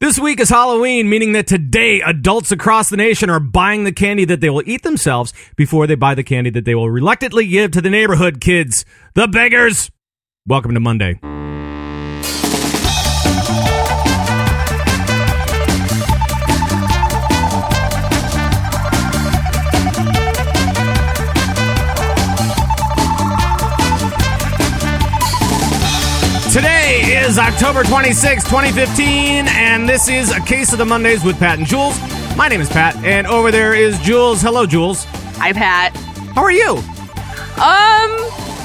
[0.00, 4.24] This week is Halloween, meaning that today adults across the nation are buying the candy
[4.26, 7.72] that they will eat themselves before they buy the candy that they will reluctantly give
[7.72, 8.84] to the neighborhood kids,
[9.14, 9.90] the beggars.
[10.46, 11.18] Welcome to Monday.
[27.28, 31.66] Is October 26, 2015, and this is a case of the Mondays with Pat and
[31.66, 31.98] Jules.
[32.38, 34.40] My name is Pat, and over there is Jules.
[34.40, 35.04] Hello, Jules.
[35.36, 35.94] Hi, Pat.
[36.34, 36.76] How are you?
[36.76, 36.82] Um,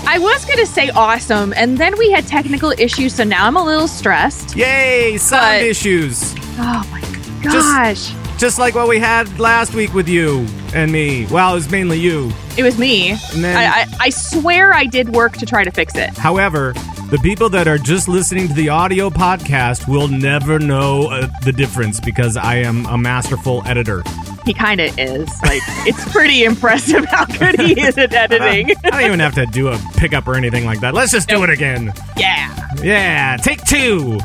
[0.07, 3.63] I was gonna say awesome, and then we had technical issues, so now I'm a
[3.63, 4.55] little stressed.
[4.55, 6.33] Yay, sound But- issues.
[6.57, 7.01] Oh my
[7.41, 8.13] gosh, Just
[8.59, 11.25] like what we had last week with you and me.
[11.27, 12.31] Well, it was mainly you.
[12.57, 13.15] it was me.
[13.35, 16.09] Then- I, I I swear I did work to try to fix it.
[16.17, 16.73] However,
[17.09, 21.51] the people that are just listening to the audio podcast will never know uh, the
[21.53, 24.03] difference because I am a masterful editor.
[24.45, 25.29] He kind of is.
[25.43, 28.71] Like, it's pretty impressive how good he is at editing.
[28.83, 30.93] I don't even have to do a pickup or anything like that.
[30.93, 31.93] Let's just do it again.
[32.17, 32.49] yeah.
[32.81, 34.19] Yeah, take two.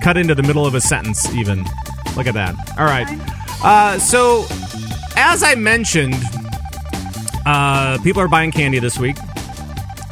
[0.00, 1.64] Cut into the middle of a sentence, even.
[2.16, 2.54] Look at that.
[2.78, 3.06] All right.
[3.62, 4.46] Uh, so,
[5.16, 6.16] as I mentioned,
[7.46, 9.16] uh, people are buying candy this week.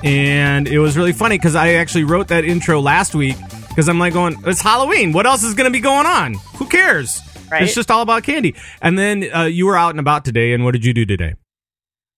[0.02, 3.36] And it was really funny because I actually wrote that intro last week
[3.68, 5.12] because I'm like going, it's Halloween.
[5.12, 6.34] What else is going to be going on?
[6.56, 7.20] Who cares?
[7.50, 7.62] Right.
[7.62, 8.54] It's just all about candy.
[8.82, 10.52] And then uh, you were out and about today.
[10.52, 11.34] And what did you do today?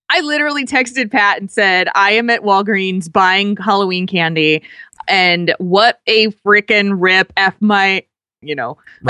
[0.09, 4.63] I literally texted Pat and said, I am at Walgreens buying Halloween candy,
[5.07, 8.03] and what a freaking rip F my,
[8.41, 8.77] you know.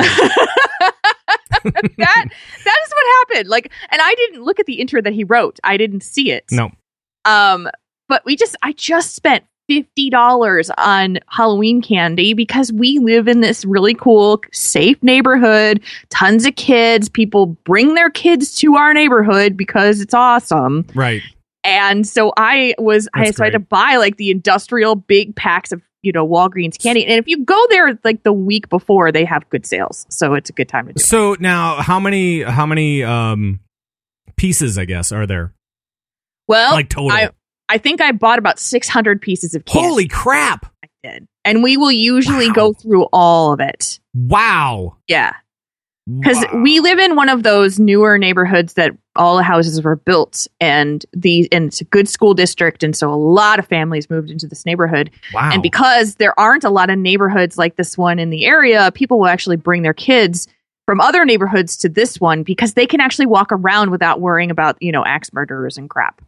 [1.97, 3.50] that that is what happened.
[3.50, 5.59] Like, and I didn't look at the intro that he wrote.
[5.63, 6.45] I didn't see it.
[6.52, 6.72] No.
[7.25, 7.69] Um,
[8.08, 13.41] but we just I just spent fifty dollars on Halloween candy because we live in
[13.41, 15.81] this really cool, safe neighborhood.
[16.09, 17.09] Tons of kids.
[17.09, 20.85] People bring their kids to our neighborhood because it's awesome.
[20.95, 21.22] Right.
[21.63, 25.72] And so I was I so I had to buy like the industrial big packs
[25.72, 27.06] of you know Walgreens candy.
[27.06, 30.50] And if you go there like the week before, they have good sales, so it's
[30.50, 31.00] a good time to do.
[31.00, 31.06] it.
[31.06, 33.59] So now, how many how many um
[34.38, 35.53] pieces, I guess, are there?
[36.47, 37.12] Well, like total.
[37.12, 37.29] I
[37.69, 39.88] I think I bought about six hundred pieces of candy.
[39.90, 40.66] Holy crap!
[40.84, 42.53] I did, and we will usually Wow.
[42.56, 44.00] go through all of it.
[44.16, 44.95] Wow.
[45.07, 45.34] Yeah,
[46.19, 46.62] because Wow.
[46.63, 51.06] we live in one of those newer neighborhoods that all the houses were built, and
[51.13, 54.47] the and it's a good school district, and so a lot of families moved into
[54.47, 55.09] this neighborhood.
[55.34, 55.50] wow.
[55.51, 59.19] And because there aren't a lot of neighborhoods like this one in the area, people
[59.19, 60.47] will actually bring their kids
[60.85, 64.78] from other neighborhoods to this one because they can actually walk around without worrying about,
[64.81, 66.22] you know, axe murderers and crap.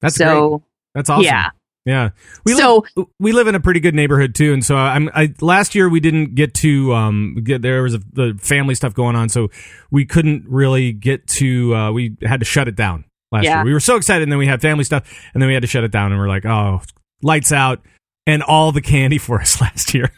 [0.00, 0.26] That's great.
[0.28, 0.62] so,
[0.94, 1.24] That's awesome.
[1.24, 1.50] yeah.
[1.84, 2.10] Yeah.
[2.46, 5.10] We So- live, we live in a pretty good neighborhood too, and so I'm.
[5.14, 8.94] I last year we didn't get to um get there was a, the family stuff
[8.94, 9.50] going on, so
[9.90, 11.74] we couldn't really get to.
[11.74, 13.56] Uh, we had to shut it down last Yeah.
[13.56, 13.64] year.
[13.66, 15.02] We were so excited, and then we had family stuff,
[15.34, 16.80] and then we had to shut it down, and we're like, oh,
[17.22, 17.80] lights out.
[18.26, 20.10] And all the candy for us last year,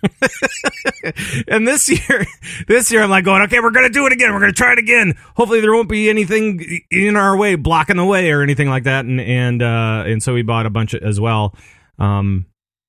[1.48, 2.24] and this year,
[2.68, 4.32] this year I'm like going, okay, we're gonna do it again.
[4.32, 5.14] We're gonna try it again.
[5.34, 9.04] Hopefully there won't be anything in our way, blocking the way or anything like that.
[9.04, 11.54] And and uh, and so we bought a bunch as well.
[11.98, 12.46] Um,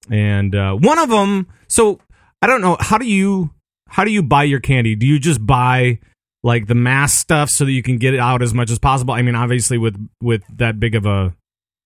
[0.09, 1.47] and uh, one of them.
[1.67, 1.99] So
[2.41, 3.51] I don't know how do you
[3.87, 4.95] how do you buy your candy?
[4.95, 5.99] Do you just buy
[6.43, 9.13] like the mass stuff so that you can get it out as much as possible?
[9.13, 11.33] I mean, obviously with with that big of a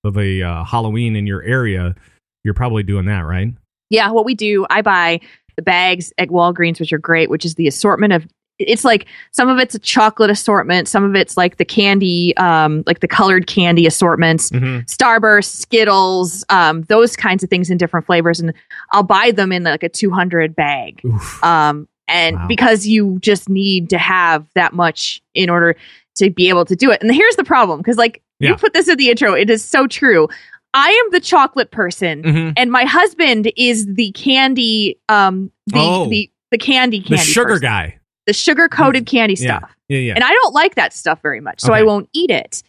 [0.03, 1.95] of a uh, Halloween in your area,
[2.43, 3.49] you're probably doing that, right?
[3.89, 5.19] Yeah, what we do, I buy
[5.55, 8.25] the bags at Walgreens, which are great, which is the assortment of
[8.59, 12.83] it's like some of it's a chocolate assortment, some of it's like the candy, um,
[12.85, 14.51] like the colored candy assortments.
[14.51, 14.81] Mm-hmm.
[14.81, 18.53] Starburst, Skittles, um, those kinds of things in different flavors, and
[18.91, 21.01] I'll buy them in like a 200 bag.
[21.03, 21.43] Oof.
[21.43, 22.47] Um, and Wow.
[22.47, 25.75] because you just need to have that much in order
[26.15, 27.01] to be able to do it.
[27.01, 28.49] And here's the problem because, like, Yeah.
[28.49, 30.27] you put this in the intro, it is so true.
[30.73, 32.53] I am the chocolate person, Mhm.
[32.57, 36.09] and my husband is the candy, um, the Oh.
[36.09, 37.61] the the candy The sugar person.
[37.61, 37.97] guy.
[38.27, 39.57] the sugar coated candy Yeah.
[39.57, 39.71] stuff.
[39.89, 40.13] Yeah, yeah.
[40.13, 41.79] And I don't like that stuff very much, so Okay.
[41.79, 42.61] I won't eat it.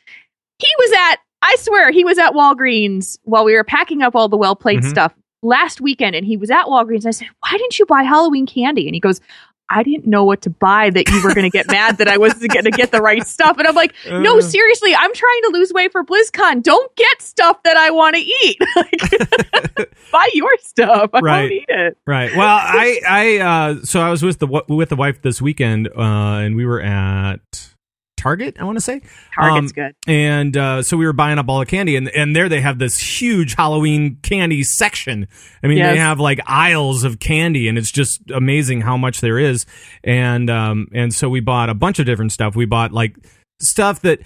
[0.59, 4.29] He was at, I swear, he was at Walgreens while we were packing up all
[4.29, 4.89] the well played Mhm.
[4.89, 5.13] stuff
[5.43, 7.01] last weekend, and he was at Walgreens.
[7.01, 8.87] And I said, Why didn't you buy Halloween candy?
[8.89, 9.21] And he goes,
[9.73, 12.19] I didn't know what to buy that you were going to get mad that I
[12.19, 13.59] wasn't going to get the right stuff.
[13.59, 14.41] And I'm like, no, Uh.
[14.43, 16.63] seriously, I'm trying to lose weight for BlizzCon.
[16.63, 18.59] Don't get stuff that I want to eat.
[18.77, 21.11] Like, buy your stuff.
[21.15, 21.41] I Right.
[21.41, 21.97] won't eat it.
[22.07, 22.35] Right.
[22.37, 26.01] Well, I I uh so I was with the with the wife this weekend uh
[26.43, 27.72] and we were at
[28.23, 29.01] Target, I want to say.
[29.35, 29.95] Target's Um, good.
[30.07, 32.79] And uh, so we were buying up all the candy, and and there they have
[32.79, 35.27] this huge Halloween candy section.
[35.63, 35.95] I mean, Yes.
[35.95, 39.67] they have like aisles of candy, and it's just amazing how much there is.
[40.05, 42.55] And um, and so we bought a bunch of different stuff.
[42.55, 43.17] We bought like
[43.61, 44.21] stuff that.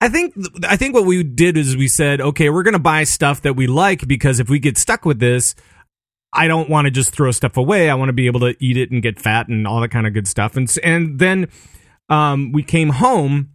[0.00, 0.32] I think
[0.64, 3.56] I think what we did is we said, okay, we're going to buy stuff that
[3.56, 5.56] we like because if we get stuck with this,
[6.32, 7.90] I don't want to just throw stuff away.
[7.90, 10.06] I want to be able to eat it and get fat and all that kind
[10.06, 10.56] of good stuff.
[10.56, 11.48] And and then
[12.08, 13.50] um, we came home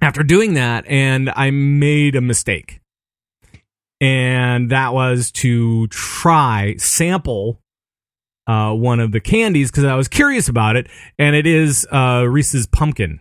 [0.00, 2.80] after doing that, and I made a mistake,
[4.00, 7.60] and that was to try sample
[8.46, 10.88] uh, one of the candies because I was curious about it,
[11.18, 13.20] and it is uh, Reese's pumpkin.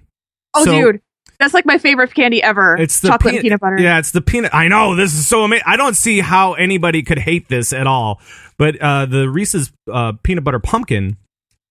[0.54, 1.02] Oh, So- dude,
[1.40, 2.76] that's like my favorite candy ever.
[2.78, 3.78] It's the chocolate and peanut butter.
[3.80, 4.54] Yeah, it's the peanut.
[4.54, 5.64] I know this is so amazing.
[5.66, 8.22] I don't see how anybody could hate this at all.
[8.58, 11.18] But uh, the Reese's uh, peanut butter pumpkin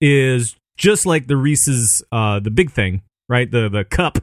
[0.00, 3.50] is just like the Reese's uh, the big thing, right?
[3.50, 4.18] The the cup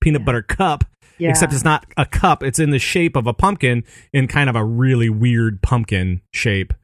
[0.00, 0.24] peanut Yeah.
[0.24, 0.84] butter cup.
[1.18, 1.30] Yeah.
[1.30, 2.42] Except it's not a cup.
[2.42, 6.74] It's in the shape of a pumpkin in kind of a really weird pumpkin shape,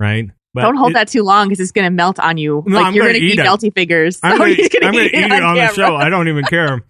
[0.00, 0.28] right?
[0.52, 2.64] But Don't hold it- that too long because it's gonna melt on you.
[2.66, 4.18] No, like I'm you're gonna gonna, eat eat melty figures.
[4.22, 5.94] I'm So gonna, he's I'm gonna eat it on, the show.
[5.94, 6.84] I don't even care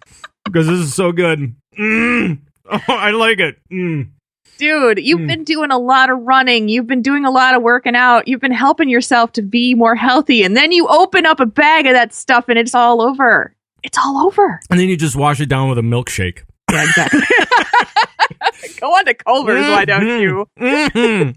[0.45, 1.55] because this is so good.
[1.77, 2.39] Mm.
[2.71, 3.57] Oh, I like it.
[3.73, 4.11] Mm.
[4.59, 5.27] Dude, you've Mm.
[5.27, 6.67] been doing a lot of running.
[6.69, 8.27] You've been doing a lot of working out.
[8.27, 10.43] You've been helping yourself to be more healthy.
[10.43, 13.55] And then you open up a bag of that stuff and it's all over.
[13.83, 14.59] It's all over.
[14.69, 16.39] And then you just wash it down with a milkshake.
[16.71, 17.21] Yeah, exactly.
[18.81, 20.21] Go on to Culver's, why don't Mhm.
[20.21, 20.45] you?
[20.59, 21.35] Mhm.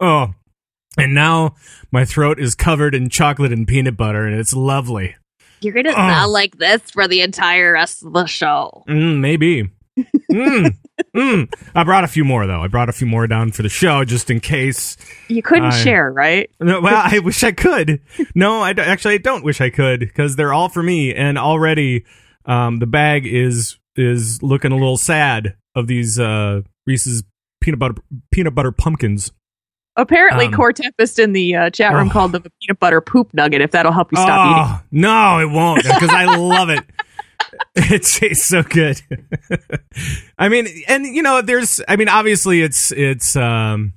[0.00, 0.34] oh,
[0.98, 1.54] and now
[1.92, 5.14] my throat is covered in chocolate and peanut butter, and it's lovely.
[5.60, 5.92] You're gonna Oh.
[5.94, 8.84] smell like this for the entire rest of the show.
[8.88, 9.70] Mm, maybe.
[10.32, 10.74] mm,
[11.16, 11.52] mm.
[11.74, 12.62] I brought a few more though.
[12.62, 14.96] I brought a few more down for the show just in case.
[15.28, 16.50] You couldn't I- share, right?
[16.60, 18.00] No, well, I wish I could.
[18.34, 21.38] No, I d- actually I don't wish I could because they're all for me, and
[21.38, 22.04] already
[22.46, 27.22] um, the bag is is looking a little sad of these uh, Reese's
[27.60, 27.94] peanut butter
[28.30, 29.32] peanut butter pumpkins.
[29.96, 32.12] Apparently, Um, Core Tempest in the uh, chat room oh.
[32.12, 33.60] called them a peanut butter poop nugget.
[33.60, 34.64] If that'll help you stop eating.
[34.66, 36.80] oh, No, it won't because I love it.
[37.76, 39.00] It tastes so good.
[40.38, 41.80] I mean, and you know, there's.
[41.88, 43.94] I mean, obviously, it's it's um,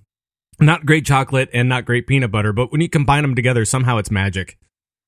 [0.60, 3.98] not great chocolate and not great peanut butter, but when you combine them together, somehow
[3.98, 4.58] it's magic.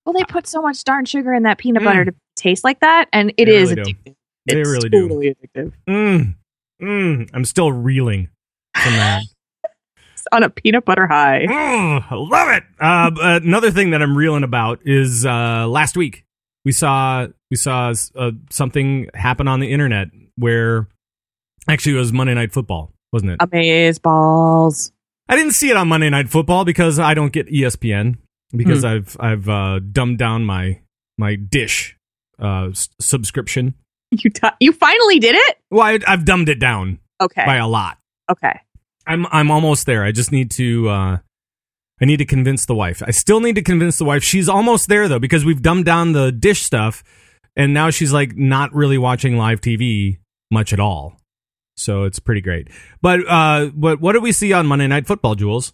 [0.05, 1.85] Well, they put so much darn sugar in that peanut Mm.
[1.85, 3.91] butter to taste like that, and it They is really do.
[4.11, 4.15] addictive.
[4.47, 5.01] They It's really do.
[5.01, 5.71] totally addictive.
[5.87, 6.35] Mm,
[6.81, 8.29] mm, I'm still reeling
[8.75, 9.23] from that.
[10.31, 11.45] On a peanut butter high.
[11.47, 12.63] Mm, love it.
[12.79, 13.11] Uh,
[13.43, 16.25] another thing that I'm reeling about is uh, last week
[16.65, 20.87] we saw we saw uh, something happen on the internet where
[21.67, 23.37] actually it was Monday Night Football, wasn't it?
[23.41, 24.91] Amaze balls.
[25.27, 28.17] I didn't see it on Monday Night Football because I don't get ESPN
[28.51, 30.79] because I've I've uh, dumbed down my
[31.17, 31.97] my dish
[32.41, 33.75] uh, s- subscription.
[34.11, 35.57] You t- you finally did it.
[35.69, 37.45] Well, I, I've dumbed it down Okay.
[37.45, 37.99] by a lot.
[38.31, 38.59] Okay.
[39.05, 40.03] I'm I'm almost there.
[40.03, 41.17] I just need to uh
[42.01, 43.01] I need to convince the wife.
[43.05, 44.23] I still need to convince the wife.
[44.23, 47.03] She's almost there though because we've dumbed down the dish stuff
[47.55, 50.19] and now she's like not really watching live TV
[50.51, 51.19] much at all.
[51.77, 52.69] So it's pretty great.
[53.01, 55.73] But uh what what did we see on Monday Night Football, Jules?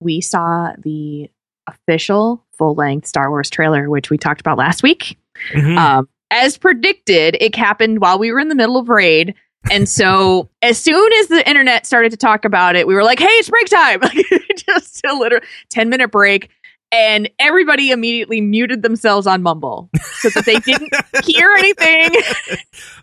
[0.00, 1.30] We saw the
[1.68, 5.18] official full length Star Wars trailer, which we talked about last week.
[5.54, 5.76] Mhm.
[5.78, 9.34] Um, as predicted, it happened while we were in the middle of raid.
[9.70, 13.18] And so, as soon as the internet started to talk about it, we were like,
[13.18, 14.00] "Hey, it's break time!"
[14.56, 16.48] Just a literal ten minute break,
[16.90, 19.90] and everybody immediately muted themselves on Mumble
[20.20, 20.92] so that they didn't
[21.24, 22.10] hear anything.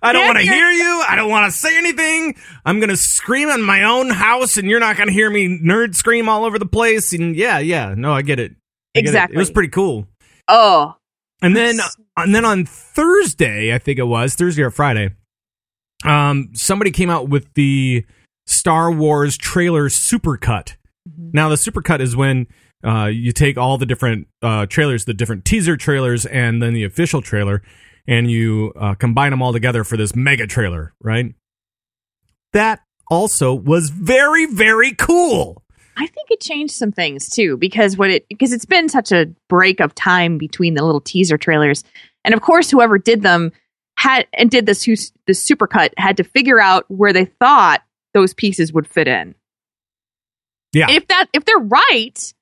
[0.02, 1.04] I don't want to hear- you.
[1.08, 2.36] I don't want to say anything.
[2.66, 5.60] I'm going to scream in my own house and you're not going to hear me
[5.64, 7.94] nerd scream all over the place and yeah, yeah.
[7.96, 8.52] No, I get it.
[8.96, 9.08] I get it.
[9.10, 9.36] Exactly.
[9.36, 10.08] It was pretty cool.
[10.48, 10.96] Oh,
[11.42, 11.78] And then
[12.18, 15.12] and then on Thursday, I think it was Thursday or Friday,
[16.06, 18.06] um, somebody came out with the
[18.46, 20.76] Star Wars trailer supercut.
[21.08, 21.34] Mhm.
[21.34, 22.48] Now the supercut is when
[22.84, 26.84] uh, you take all the different uh, trailers, the different teaser trailers, and then the
[26.84, 27.62] official trailer,
[28.08, 31.34] and you uh, combine them all together for this mega trailer, right?
[32.54, 35.64] That also was very very cool.
[35.98, 39.28] I think it changed some things too because what it because it's been such a
[39.50, 41.84] break of time between the little teaser trailers,
[42.24, 43.52] and of course, whoever did them
[43.98, 48.72] had and did this the supercut had to figure out where they thought those pieces
[48.72, 49.36] would fit in.
[50.74, 50.90] Yeah.
[50.92, 52.34] if that if they're right,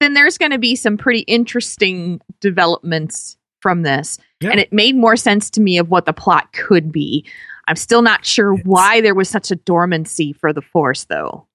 [0.00, 4.50] then there's going to be some pretty interesting developments from this, Yeah.
[4.50, 7.24] and it made more sense to me of what the plot could be.
[7.66, 11.46] I'm still not sure It's- why there was such a dormancy for the Force, though.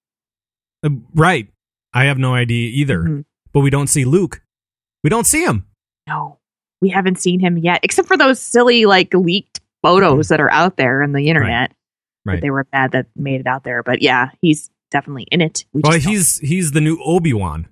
[0.83, 1.47] Uh, right.
[1.93, 3.03] I have no idea either.
[3.03, 3.25] Mhm.
[3.53, 4.41] But we don't see Luke.
[5.03, 5.65] We don't see him.
[6.07, 6.38] No,
[6.81, 10.77] we haven't seen him yet, except for those silly like leaked photos that are out
[10.77, 11.73] there on the internet.
[12.25, 12.35] Right.
[12.35, 13.81] That they were bad that made it out there.
[13.83, 15.65] But yeah, he's definitely in it.
[15.73, 17.67] We Well, he's he's the new Obi Wan.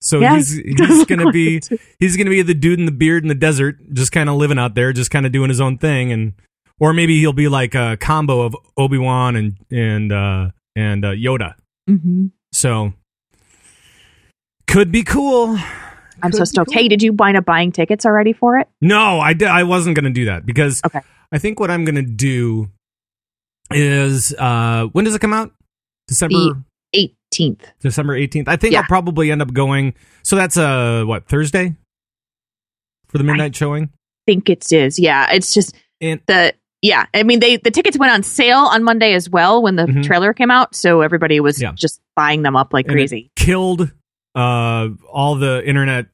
[0.00, 1.60] So Yeah, he's he's gonna be
[1.98, 4.58] he's gonna be the dude in the beard in the desert, just kind of living
[4.58, 6.34] out there, just kind of doing his own thing, and
[6.78, 11.12] or maybe he'll be like a combo of Obi Wan and and uh, and uh,
[11.12, 11.54] Yoda.
[11.88, 12.30] Mhm.
[12.52, 12.92] So
[14.66, 15.58] could be cool.
[16.22, 16.70] I'm so stoked.
[16.70, 16.78] cool.
[16.82, 18.68] Hey, did you wind up buying tickets already for it?
[18.80, 21.00] No, I, di- I wasn't going to do that because Okay.
[21.32, 22.70] I think what I'm going to do
[23.70, 25.52] is uh, when does it come out?
[26.08, 26.38] December
[26.92, 27.60] The- 18th.
[27.80, 28.48] December 18th.
[28.48, 28.80] I think Yeah.
[28.80, 29.94] I'll probably end up going.
[30.24, 31.76] So that's uh what Thursday
[33.08, 33.90] for the midnight showing.
[34.26, 34.98] think it is.
[34.98, 37.06] Yeah, it's just And the yeah.
[37.12, 40.02] I mean, they the tickets went on sale on Monday as well when the Mhm.
[40.04, 41.72] trailer came out, so everybody was Yeah.
[41.72, 43.30] just buying them up like and it crazy.
[43.36, 43.90] killed
[44.34, 46.06] uh all the internet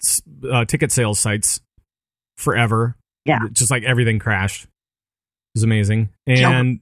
[0.50, 1.60] uh, ticket sales sites
[2.36, 2.96] forever.
[3.24, 3.40] Yeah.
[3.52, 4.64] just like everything crashed.
[4.64, 4.68] It
[5.56, 6.10] was amazing.
[6.26, 6.80] And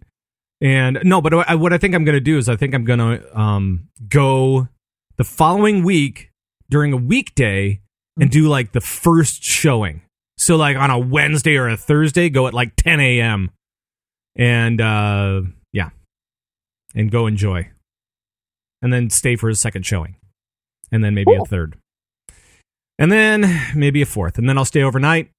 [0.60, 2.84] and no, but I, what I think I'm going to do is I think I'm
[2.84, 4.68] going to um go
[5.16, 6.30] the following week
[6.70, 7.80] during a weekday
[8.20, 10.02] and do like the first showing.
[10.38, 13.50] So like on a Wednesday or a Thursday, go at like 10 a.m.
[14.36, 15.90] and uh yeah,
[16.94, 17.70] and go enjoy,
[18.80, 20.16] and then stay for a second showing,
[20.92, 21.76] and then maybe a third,
[22.98, 25.30] and then maybe a fourth, and then I'll stay overnight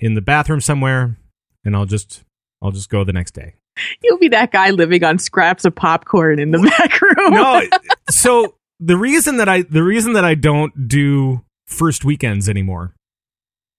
[0.00, 1.18] in the bathroom somewhere,
[1.64, 2.22] and I'll just
[2.62, 3.54] I'll just go the next day.
[4.02, 7.34] You'll be that guy living on scraps of popcorn in the back room.
[7.34, 7.62] no
[8.10, 12.94] so the reason that i the reason that i don't do first weekends anymore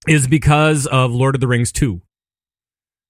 [0.08, 2.02] is because of lord of the rings 2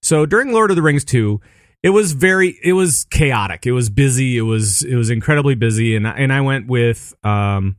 [0.03, 1.39] so during lord of the rings 2
[1.83, 3.67] it was very it was chaotic.
[3.67, 4.37] It was busy.
[4.37, 5.95] It was it was incredibly busy.
[5.95, 7.75] And I- and i went with um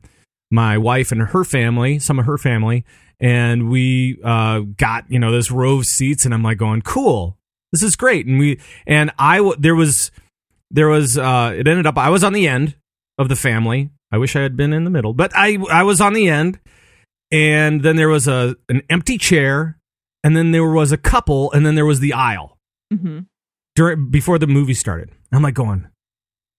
[0.51, 2.85] my wife and her family some of her family
[3.19, 7.37] and we uh got you know this row of seats and i'm like going cool
[7.71, 10.11] this is great and we and i w- there was
[10.71, 12.75] there was uh it ended up I was on the end
[13.17, 13.89] of the family.
[14.11, 16.59] I wish I had been in the middle, but I I was on the end
[17.31, 19.77] and then there was a an empty chair
[20.23, 22.57] and then there was a couple and then there was the aisle
[22.93, 23.19] hmm
[23.75, 25.11] during before the movie started.
[25.31, 25.87] I'm like going,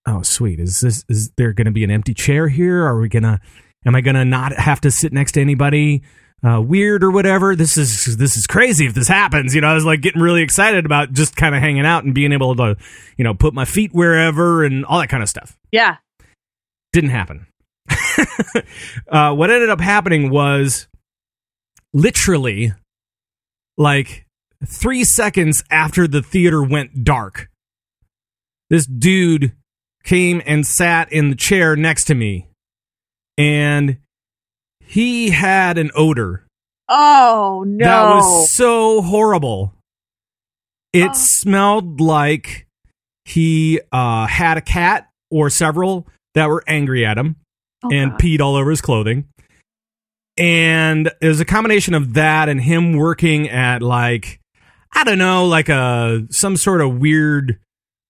[0.07, 0.59] "Oh, sweet.
[0.59, 2.83] Is this is there going to be an empty chair here?
[2.85, 3.39] Are we going to
[3.85, 6.03] am I going to not have to sit next to anybody
[6.47, 7.55] uh, weird or whatever?
[7.55, 10.41] This is this is crazy if this happens." You know, I was like getting really
[10.41, 12.77] excited about just kind of hanging out and being able to,
[13.17, 15.97] you know, put my feet wherever and all that kind of stuff Yeah.
[16.93, 17.47] didn't happen.
[19.09, 20.87] uh, what ended up happening was
[21.93, 22.73] literally
[23.77, 24.25] like
[24.65, 27.49] three seconds after the theater went dark,
[28.69, 29.53] this dude
[30.03, 32.47] came and sat in the chair next to me,
[33.39, 33.97] and
[34.85, 36.45] he had an odor
[36.89, 37.85] Oh no.
[37.85, 39.73] that was so horrible.
[40.93, 41.13] It Oh.
[41.13, 42.65] smelled like
[43.25, 47.35] he uh, had a cat or several that were angry at him
[47.83, 48.19] Oh, and God.
[48.19, 49.25] peed all over his clothing.
[50.37, 54.39] And it was a combination of that and him working at like
[54.93, 57.59] I don't know, like a some sort of weird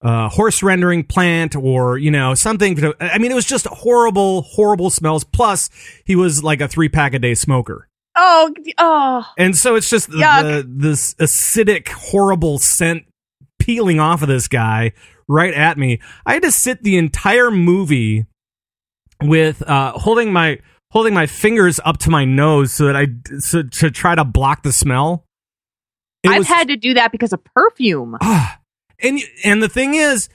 [0.01, 2.75] uh, horse rendering plant or you know something.
[2.77, 5.23] to- I mean, it was just horrible, horrible smells.
[5.23, 5.69] Plus,
[6.05, 7.87] he was like a three pack a day smoker.
[8.15, 10.65] oh oh And so it's just the, Yuck.
[10.79, 13.03] this acidic, horrible scent
[13.59, 14.93] peeling off of this guy
[15.27, 15.99] right at me.
[16.25, 18.25] I had to sit the entire movie
[19.21, 20.59] with uh, holding my
[20.91, 23.07] holding my fingers up to my nose so that I
[23.39, 25.25] so, to try to block the smell.
[26.23, 28.17] It I've was- had to do that because of perfume.
[28.21, 28.58] Ah.
[29.01, 30.29] And and the thing is,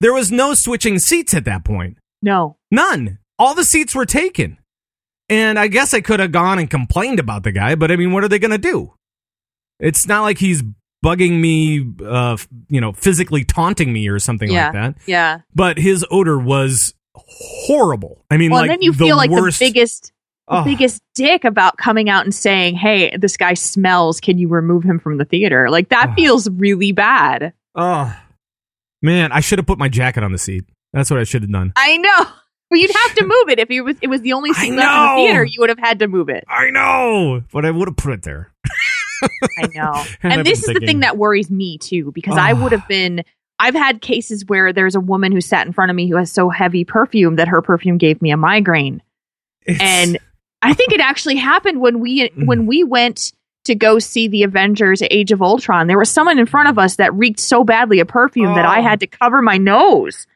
[0.00, 1.98] there was no switching seats at that point.
[2.22, 2.56] No.
[2.70, 3.18] None.
[3.38, 4.58] All the seats were taken.
[5.28, 8.12] And I guess I could have gone and complained about the guy, but I mean,
[8.12, 8.92] what are they going to do?
[9.80, 10.62] It's not like he's
[11.04, 12.36] bugging me, uh,
[12.68, 14.64] you know, physically taunting me or something Yeah.
[14.66, 14.94] like that.
[15.06, 15.40] Yeah.
[15.54, 18.24] But his odor was horrible.
[18.30, 20.12] I mean, Well, like then you the feel like worst, the biggest
[20.48, 20.64] the Oh.
[20.64, 24.20] biggest dick about coming out and saying, "Hey, this guy smells.
[24.20, 26.14] Can you remove him from the theater?" Like that Oh.
[26.14, 27.52] feels really bad.
[27.74, 28.14] Oh,
[29.00, 30.64] man, I should have put my jacket on the seat.
[30.92, 31.72] That's what I should have done.
[31.76, 32.26] I know.
[32.70, 34.88] But you'd have to move it if it was it was the only seat left
[34.88, 35.44] in the theater.
[35.44, 36.42] You would have had to move it.
[36.48, 38.50] I know, but I would have put it there.
[39.58, 39.92] I know.
[39.94, 42.62] I've and this is the thing that worries me too, because I Ah.
[42.62, 43.24] would have been.
[43.58, 46.32] I've had cases where there's a woman who sat in front of me who has
[46.32, 49.02] so heavy perfume that her perfume gave me a migraine.
[49.66, 50.16] It's- and
[50.62, 52.46] I think it actually happened when we Mm.
[52.46, 55.86] when we went to go see the Avengers Age of Ultron.
[55.86, 58.80] There was someone in front of us that reeked so badly of perfume that I
[58.80, 58.82] Oh.
[58.82, 60.26] had to cover my nose.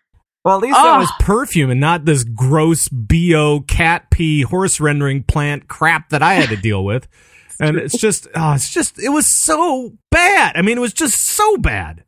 [0.44, 5.24] Well, at least that was perfume and not this gross bo cat pee horse rendering
[5.24, 7.08] plant crap that I had to deal with.
[7.60, 10.56] and it's just oh, it's just it was so bad.
[10.56, 12.04] I mean, it was just so bad.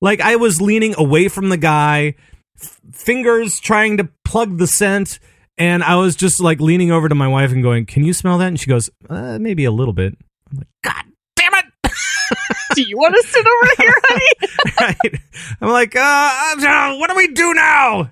[0.00, 2.14] Like I was leaning away from the guy,
[2.60, 5.20] f- fingers trying to plug the scent,
[5.56, 8.38] and I was just like leaning over to my wife and going, "Can you smell
[8.38, 10.16] that?" And she goes, uh, "Maybe a little bit."
[10.50, 11.04] I'm like, "God
[11.36, 11.64] damn it!"
[12.74, 14.96] Do you want to sit over here, honey?
[15.02, 15.20] right?
[15.60, 18.10] I'm like, uh, uh, what do we do now?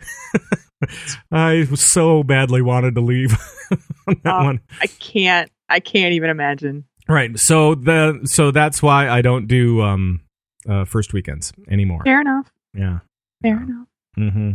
[1.33, 3.33] I so badly wanted to leave
[4.07, 4.45] on that Oh.
[4.45, 4.61] one.
[4.81, 5.50] I can't.
[5.69, 6.85] I can't even imagine.
[7.09, 7.38] Right.
[7.38, 10.21] So the so that's why I don't do um
[10.69, 12.02] uh first weekends anymore.
[12.05, 12.50] Fair enough.
[12.75, 12.99] Yeah.
[13.43, 13.87] Fair enough.
[14.19, 14.52] Mm-hmm.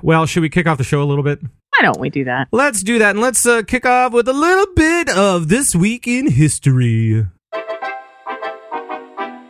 [0.02, 1.40] well, should we kick off the show a little bit?
[1.76, 2.48] Why don't we do that?
[2.52, 6.06] Let's do that, and let's uh, kick off with a little bit of this week
[6.06, 7.26] in history.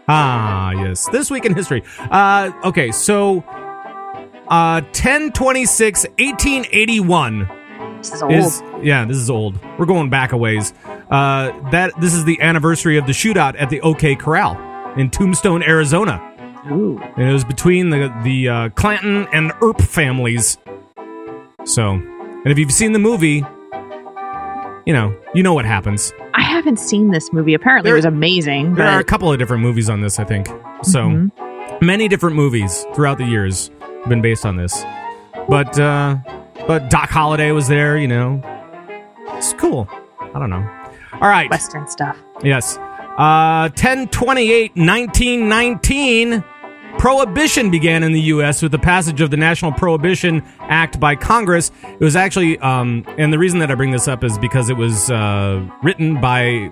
[0.07, 1.83] Ah, yes, this week in history.
[1.99, 3.38] Uh, okay, so
[4.49, 7.49] uh, 1026, 1881
[7.99, 8.33] This is old.
[8.33, 9.59] is yeah, this is old.
[9.78, 10.73] We're going back a ways.
[11.11, 14.57] Uh, that this is the anniversary of the shootout at the OK Corral
[14.99, 16.21] in Tombstone, Arizona.
[16.71, 16.99] Ooh.
[17.16, 20.59] And it was between the the uh, Clanton and Earp families.
[21.64, 22.02] So,
[22.45, 23.45] and if you've seen the movie,
[24.87, 26.13] you know you know what happens.
[26.35, 27.55] I haven't seen this movie.
[27.55, 28.75] Apparently, There- it was amazing.
[28.75, 30.47] There are a couple of different movies on this, I think.
[30.83, 31.31] So Mhm.
[31.81, 34.85] many different movies throughout the years have been based on this.
[35.49, 36.17] But uh,
[36.69, 37.97] but Doc Holliday was there.
[37.99, 38.41] You know,
[39.35, 39.89] it's cool.
[40.35, 40.65] I don't know.
[41.21, 41.49] All right.
[41.51, 42.17] Western stuff.
[42.43, 42.77] Yes.
[43.17, 46.43] Uh, 1028, 1919,
[47.05, 48.63] Prohibition began in the U.S.
[48.63, 51.71] with the passage of the National Prohibition Act by Congress.
[51.83, 54.79] It was actually, um, and the reason that I bring this up is because it
[54.79, 56.69] was uh, written by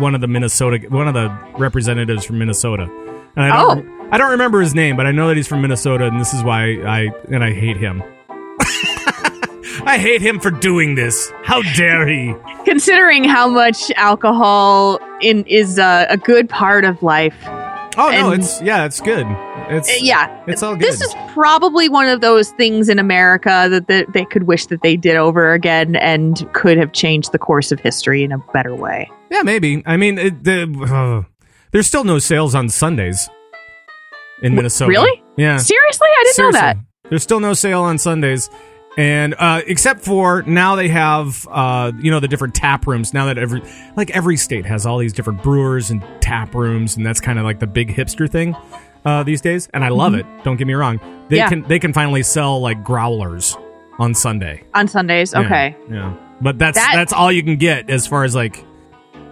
[0.00, 2.90] one of the Minnesota, one of the representatives from Minnesota.
[3.36, 6.08] And I don't, I don't remember his name, but I know that he's from Minnesota,
[6.08, 8.02] and this is why I and I hate him.
[9.86, 11.30] I hate him for doing this.
[11.44, 12.34] How dare he?
[12.64, 17.36] Considering how much alcohol in is uh, a good part of life.
[17.96, 19.26] Oh no, it's yeah, it's good.
[19.68, 20.42] It's Uh, yeah.
[20.46, 20.82] it's all good.
[20.88, 24.82] This is probably one of those things in America that, that they could wish that
[24.82, 28.74] they did over again and could have changed the course of history in a better
[28.74, 29.10] way.
[29.30, 29.82] yeah, maybe.
[29.86, 31.28] I mean, it, the, uh,
[31.72, 33.28] there's still no sales on Sundays
[34.42, 34.88] in Minnesota.
[34.90, 35.22] really?
[35.36, 35.58] Yeah.
[35.58, 36.08] Seriously?
[36.08, 36.76] I didn't know that.
[37.08, 38.48] There's still no sale on Sundays.
[38.98, 43.14] And uh, except for now, they have uh, you know the different tap rooms.
[43.14, 43.62] Now that every
[43.96, 47.44] like every state has all these different brewers and tap rooms, and that's kind of
[47.44, 48.56] like the big hipster thing
[49.04, 49.68] uh, these days.
[49.72, 50.26] And I love it.
[50.42, 50.98] Don't get me wrong.
[50.98, 51.34] They Mm-hmm.
[51.36, 51.48] Yeah.
[51.48, 53.56] can they can finally sell like growlers
[54.00, 54.64] on Sunday.
[54.74, 55.34] On Sundays.
[55.34, 55.76] Okay.
[55.88, 56.14] Yeah.
[56.40, 58.64] But that's That- that's all you can get as far as like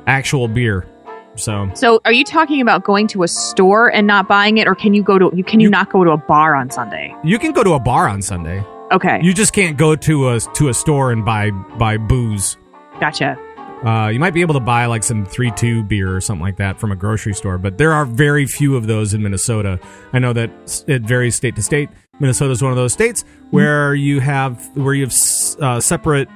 [0.07, 0.87] actual beer.
[1.35, 4.75] So So, are you talking about going to a store and not buying it, or
[4.75, 5.31] can you go to?
[5.35, 7.15] you Can you, You- not go to a bar on Sunday?
[7.25, 8.65] you can go to a bar on Sunday.
[8.91, 12.57] Okay, You just can't go to a to a store and buy buy booze.
[13.01, 13.37] gotcha.
[13.85, 16.57] Uh, you might be able to buy like some three two beer or something like
[16.57, 19.79] that from a grocery store, but there are very few of those in Minnesota.
[20.13, 20.51] I know that
[20.89, 21.89] it varies state to state.
[22.19, 25.15] Minnesota is one of those states where you have where you have
[25.61, 26.29] uh, separate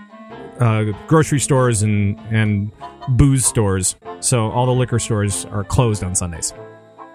[0.60, 2.70] uh, grocery stores and and
[3.08, 3.96] booze stores.
[4.20, 6.52] So all the liquor stores are closed on Sundays.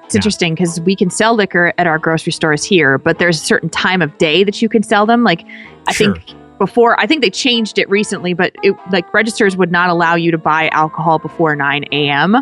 [0.07, 0.19] It's Yeah.
[0.19, 3.69] interesting because we can sell liquor at our grocery stores here, but there's a certain
[3.69, 5.23] time of day that you can sell them.
[5.23, 5.45] Like,
[5.87, 6.15] I Sure.
[6.15, 6.25] think
[6.57, 10.31] before, I think they changed it recently, but it, like registers would not allow you
[10.31, 12.37] to buy alcohol before 9 a.m.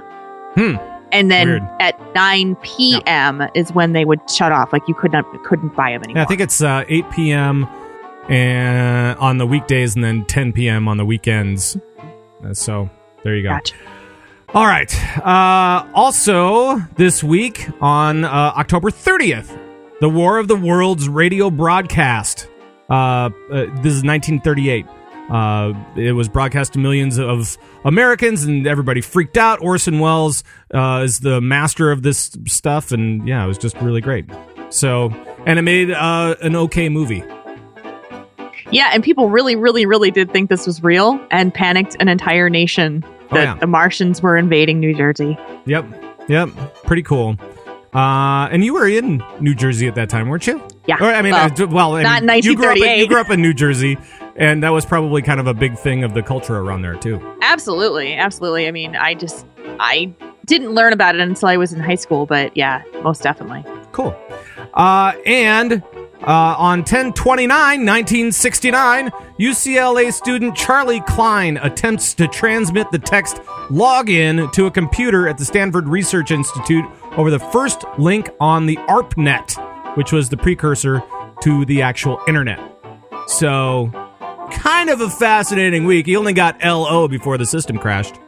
[0.56, 0.76] Hmm.
[1.12, 1.64] And then Weird.
[1.80, 3.48] at 9 p.m.
[3.56, 4.72] is when they would shut off.
[4.72, 6.20] Like you could not couldn't buy them anymore.
[6.22, 7.68] Yeah, I think it's uh, 8 p.m.
[8.30, 10.88] and on the weekdays, and then 10 p.m.
[10.88, 11.78] on the weekends.
[12.44, 12.90] Uh, so
[13.24, 13.50] there you go.
[13.50, 13.76] Gotcha.
[14.56, 14.90] All right.
[15.18, 19.60] Uh, also, this week on uh, October 30th,
[20.00, 22.48] the War of the Worlds radio broadcast.
[22.90, 23.32] Uh, uh,
[23.82, 24.86] this is 1938.
[25.30, 29.62] Uh, it was broadcast to millions of Americans, and everybody freaked out.
[29.62, 34.00] Orson Welles uh, is the master of this stuff, and yeah, it was just really
[34.00, 34.24] great.
[34.70, 35.10] So,
[35.46, 37.26] and it made an okay movie.
[38.72, 42.50] Yeah, and people really, really, really did think this was real and panicked an entire
[42.50, 43.56] nation Oh, that yeah.
[43.56, 45.38] the Martians were invading New Jersey.
[45.66, 45.86] Yep,
[46.28, 46.50] yep,
[46.84, 47.36] pretty cool.
[47.94, 50.62] Uh, and you were in New Jersey at that time, weren't you?
[50.86, 50.98] Yeah.
[51.00, 53.22] Or, I mean, Well, uh, well, I not mean, in you grew in, you grew
[53.22, 53.98] up in New Jersey,
[54.36, 57.22] and that was probably kind of a big thing of the culture around there too.
[57.42, 58.68] Absolutely, absolutely.
[58.68, 59.46] I mean, I just
[59.80, 60.14] I
[60.46, 63.64] didn't learn about it until I was in high school, but yeah, most definitely.
[63.94, 64.14] Cool.
[64.74, 65.82] Uh, and
[66.22, 73.38] uh, on 1029, 1969, UCLA student Charley Kline attempts to transmit the text
[73.70, 76.86] login to a computer at the Stanford Research Institute
[77.18, 81.04] over the first link on the ARPANET, which was the precursor
[81.42, 82.60] to the actual internet.
[83.28, 83.92] So
[84.52, 86.06] kind of a fascinating week.
[86.06, 88.20] He only got LO before the system crashed,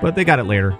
[0.00, 0.76] but they got it later.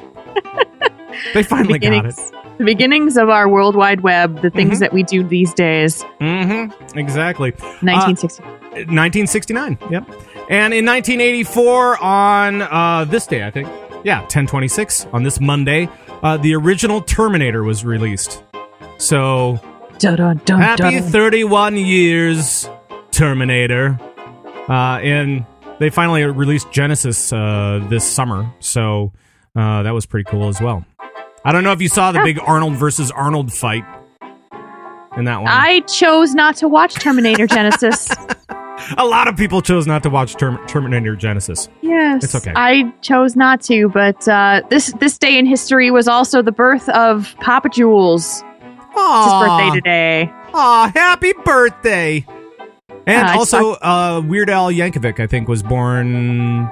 [1.35, 2.15] they finally got it.
[2.59, 4.81] The beginnings of our World Wide Web, the things Mhm.
[4.81, 6.05] that we do these days.
[6.21, 6.99] Mm-hmm.
[6.99, 7.53] Exactly.
[7.81, 8.43] 1960.
[8.43, 9.79] 1969.
[9.91, 10.05] Yep.
[10.51, 13.69] And in 1984, on uh, this day, I think,
[14.05, 15.89] yeah, 1026 on this Monday,
[16.23, 18.43] uh, the original Terminator was released.
[18.99, 19.61] So
[19.99, 21.03] dun, dun, dun, happy dun.
[21.03, 22.69] 31 years,
[23.11, 23.99] Terminator.
[24.69, 25.45] Uh, and
[25.79, 29.13] they finally released Genisys uh, this summer, so
[29.57, 30.85] uh, that was pretty cool as well.
[31.49, 33.85] I don't know if you saw the big Arnold versus Arnold fight
[35.17, 35.49] in that one.
[35.49, 38.15] I chose not to watch Terminator Genisys.
[38.99, 41.69] A lot of people chose not to watch Term- Terminator Genisys.
[41.83, 42.53] yes, It's okay.
[42.55, 46.89] I chose not to, but uh, this this day in history was also the birth
[46.91, 48.45] of Papa Jules.
[49.01, 50.33] It's his birthday today.
[50.55, 52.25] Aw, happy birthday!
[53.07, 56.69] And Uh, also, uh, Weird Al Yankovic, I think, was born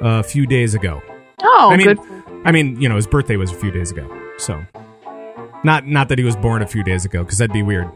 [0.00, 1.02] a few days ago.
[1.42, 1.98] Oh, I mean, good.
[2.44, 4.64] I mean, you know, his birthday was a few days ago, so
[5.64, 7.90] not not that he was born a few days ago, because that'd be weird.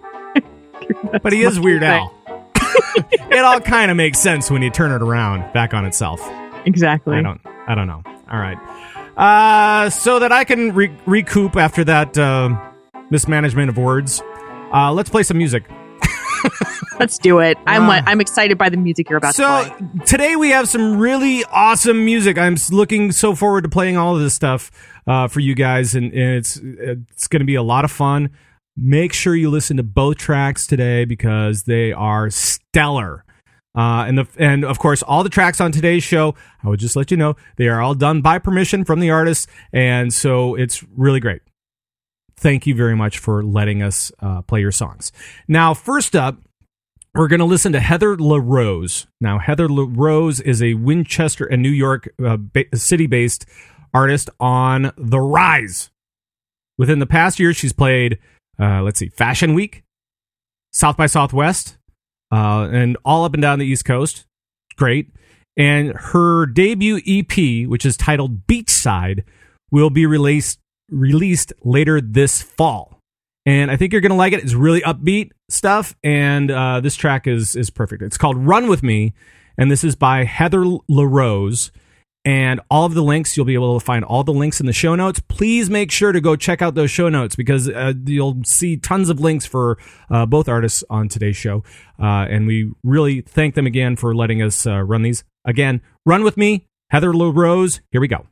[1.23, 1.83] but he is Weird.
[1.83, 2.15] Al.
[2.61, 6.21] it all kind of makes sense when you turn it around back on itself.
[6.65, 7.17] Exactly.
[7.17, 7.41] I don't.
[7.67, 8.03] I don't know.
[8.31, 8.59] All right.
[9.17, 12.57] Uh, so that I can re- recoup after that uh,
[13.11, 14.23] mismanagement of words,
[14.73, 15.65] uh, let's play some music.
[16.99, 17.57] Let's do it.
[17.67, 20.05] I'm Uh, I'm excited by the music you're about so to play.
[20.05, 22.39] today we have some really awesome music.
[22.39, 24.71] I'm looking so forward to playing all of this stuff
[25.07, 28.31] uh, for you guys, and, and it's it's going to be a lot of fun.
[28.77, 33.25] Make sure you listen to both tracks today because they are stellar.
[33.77, 36.35] Uh, and the and of course all the tracks on today's show,
[36.65, 39.47] I would just let you know they are all done by permission from the artists,
[39.73, 41.43] and so it's really great.
[42.37, 45.11] Thank you very much for letting us uh, play your songs.
[45.49, 46.39] Now, first up,
[47.15, 49.07] we're going to listen to Heather LaRose.
[49.21, 53.47] Now, Heather LaRose is a Winchester and New York uh, ba- city based
[53.95, 55.91] artist on the rise.
[56.77, 58.19] Within the past year, she's played,
[58.61, 59.83] uh, let's see, Fashion Week,
[60.73, 61.77] South by Southwest,
[62.33, 64.27] uh, and all up and down the East Coast.
[64.77, 65.11] Great.
[65.57, 69.25] And her debut EP, which is titled Beachside,
[69.73, 70.59] will be released
[70.91, 72.98] released later this fall
[73.49, 74.43] and I think you're gonna like it.
[74.43, 78.03] It's really upbeat stuff, and uh, this track is is perfect.
[78.03, 79.15] It's called "Run with Me,"
[79.57, 81.73] and this is by Heather LaRose.
[82.25, 84.73] And all of the links you'll be able to find all the links in the
[84.75, 85.21] show notes.
[85.29, 89.09] Please make sure to go check out those show notes because uh, you'll see tons
[89.09, 89.79] of links for
[90.11, 91.63] uh, both artists on today's show.
[91.99, 95.25] Uh, and we really thank them again for letting us uh, run these.
[95.47, 97.81] Again, run with me, Heather LaRose.
[97.93, 98.27] Here we go.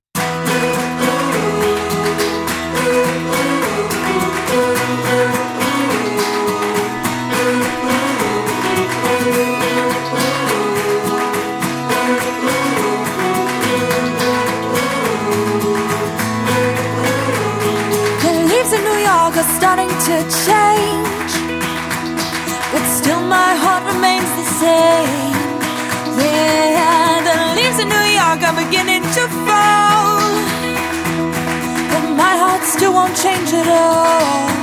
[33.16, 34.55] Change at all.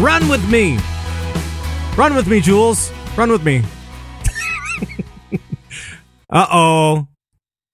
[0.00, 0.78] Run with me.
[1.96, 2.90] Run with me, Jules.
[3.16, 3.62] Run with me.
[6.30, 7.06] uh oh.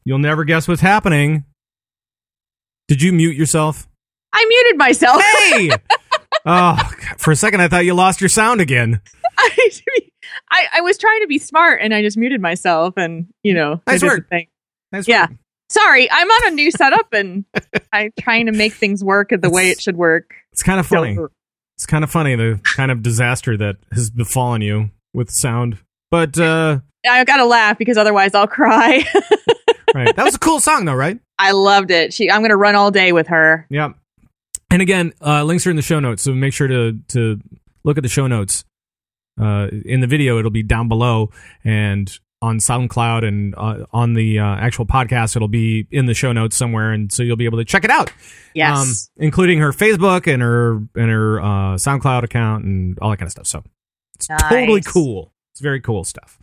[0.05, 1.45] You'll never guess what's happening.
[2.89, 3.87] Did you mute yourself?
[4.33, 5.23] I muted myself.
[5.23, 5.71] Hey!
[6.47, 7.21] oh, God.
[7.21, 9.01] for a second I thought you lost your sound again.
[9.39, 9.71] I,
[10.51, 13.81] I, I was trying to be smart and I just muted myself and, you know,
[13.87, 14.29] Nice work.
[14.29, 14.49] thing.
[14.93, 15.27] Nice Yeah.
[15.29, 15.39] work.
[15.69, 17.45] Sorry, I'm on a new setup and
[17.93, 20.35] I'm trying to make things work the way it should work.
[20.53, 21.15] It's kind of funny.
[21.17, 21.29] So-
[21.77, 25.79] It's kind of funny the kind of disaster that has befallen you with sound.
[26.11, 29.05] But uh I gotta laugh because otherwise I'll cry.
[29.95, 30.15] right.
[30.17, 31.19] That was a cool song though, right?
[31.39, 32.13] I loved it.
[32.15, 33.67] She, I'm gonna run all day with her.
[33.69, 33.91] Yeah.
[34.71, 37.41] And again, uh, links are in the show notes, so make sure to to
[37.85, 38.65] look at the show notes.
[39.41, 41.31] Uh, in the video, it'll be down below,
[41.63, 46.33] and on SoundCloud and uh, on the uh, actual podcast, it'll be in the show
[46.33, 48.13] notes somewhere, and so you'll be able to check it out.
[48.55, 49.09] Yes.
[49.19, 51.45] um, including her Facebook and her and her uh,
[51.77, 53.47] SoundCloud account and all that kind of stuff.
[53.47, 53.63] So
[54.15, 55.33] it's totally cool.
[55.53, 56.39] It's very cool stuff.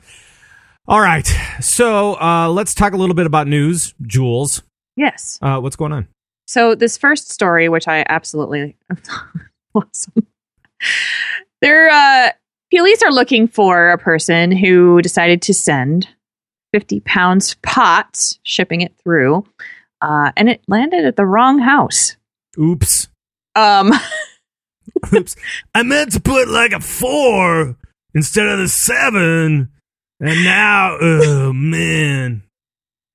[0.88, 1.25] All right,
[1.62, 4.63] so uh, let's talk a little bit about news, Jules.
[4.97, 5.39] yes.
[5.41, 6.08] Uh, what's going on?
[6.45, 8.75] So this first story, which I absolutely
[9.73, 10.27] awesome.
[11.62, 12.32] There, uh,
[12.75, 16.07] police are looking for a person who decided to send
[16.73, 19.45] 50 pounds pot, shipping it through,
[20.01, 22.17] uh, and it landed at the wrong house.
[22.57, 23.07] Oops.
[23.55, 23.91] Um,
[25.13, 25.36] Oops.
[25.75, 27.77] I meant to put like a four
[28.15, 29.69] instead of the seven.
[30.19, 32.43] And now, oh man.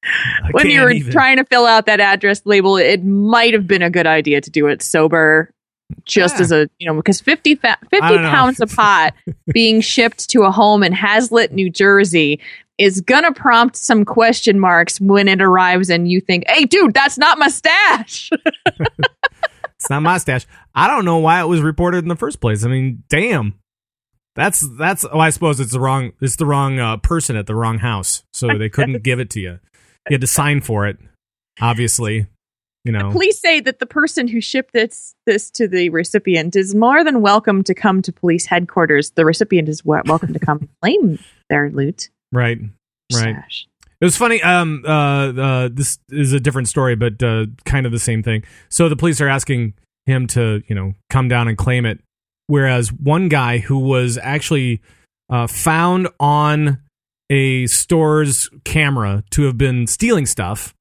[0.05, 1.13] I when you were even.
[1.13, 4.51] trying to fill out that address label, it might have been a good idea to
[4.51, 5.51] do it sober,
[6.05, 6.41] just Yeah.
[6.43, 8.31] as a you know, because 50, fa- 50 I don't know.
[8.31, 9.15] pounds of pot
[9.53, 12.41] being shipped to a home in Hazlet, New Jersey.
[12.79, 17.19] Is gonna prompt some question marks when it arrives, and you think, "Hey, dude, that's
[17.19, 18.31] not my stash."
[19.81, 20.45] It's not my stash.
[20.75, 22.65] I don't know why it was reported in the first place.
[22.65, 23.55] I mean, damn.
[24.35, 25.05] That's that's.
[25.05, 26.13] Oh, I suppose it's the wrong.
[26.21, 29.41] It's the wrong uh, person at the wrong house, so they couldn't give it to
[29.41, 29.59] you.
[30.09, 30.99] You had to sign for it.
[31.61, 32.27] Obviously,
[32.89, 33.11] you know.
[33.13, 37.21] Police say that the person who shipped this this to the recipient is more than
[37.21, 39.11] welcome to come to police headquarters.
[39.11, 41.19] The recipient is welcome to come claim
[41.51, 42.09] their loot.
[42.33, 42.59] Right.
[43.13, 43.37] Right.
[43.37, 43.69] Stash.
[44.01, 44.43] It was funny.
[44.43, 48.43] Um, uh, uh, this is a different story, but uh, kind of the same thing.
[48.71, 49.75] So the police are asking
[50.07, 52.01] him to, you know, come down and claim it.
[52.47, 54.81] Whereas one guy who was actually
[55.29, 56.79] uh, found on
[57.29, 60.75] a store's camera to have been stealing stuff,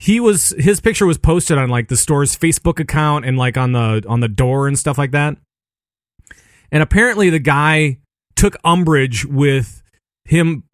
[0.00, 3.72] he was his picture was posted on like the store's Facebook account and like on
[3.72, 5.36] the on the door and stuff like that.
[6.72, 7.98] And apparently, the guy
[8.34, 9.82] took umbrage with
[10.24, 10.64] him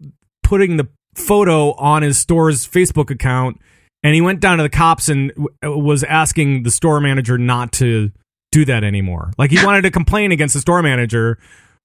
[0.44, 0.86] putting the
[1.16, 3.60] photo on his store's Facebook account,
[4.04, 7.72] and he went down to the cops and w- was asking the store manager not
[7.72, 8.12] to
[8.52, 9.32] do that anymore.
[9.36, 11.36] Like he wanted to complain against the store manager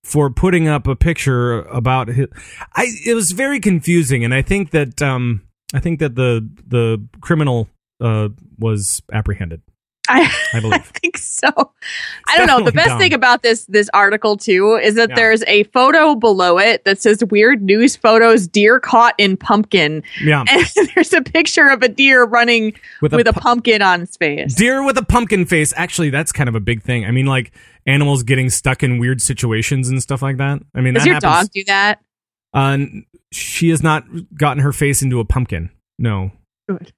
[0.03, 2.27] for putting up a picture about his.
[2.75, 5.41] I it was very confusing, and I think that um
[5.73, 7.67] I think that the the criminal
[7.99, 8.29] uh
[8.59, 9.61] was apprehended.
[10.09, 10.83] I, I believe.
[10.87, 11.47] think so.
[12.27, 12.65] I don't know.
[12.65, 12.99] The best dumb.
[12.99, 15.15] thing about this this article too is that Yeah.
[15.15, 20.43] there's a photo below it that says "Weird News Photos: Deer Caught in Pumpkin," Yeah,
[20.49, 24.17] and there's a picture of a deer running with with a pu- pumpkin on its
[24.17, 24.55] face.
[24.55, 25.71] Deer with a pumpkin face.
[25.77, 27.05] Actually, that's kind of a big thing.
[27.05, 27.51] I mean, like
[27.85, 30.61] animals getting stuck in weird situations and stuff like that.
[30.75, 31.47] I mean, Does that your happens.
[31.47, 31.99] dog do that?
[32.53, 32.79] Uh,
[33.31, 34.03] she has not
[34.35, 35.69] gotten her face into a pumpkin.
[35.99, 36.31] No,
[36.69, 36.91] Good.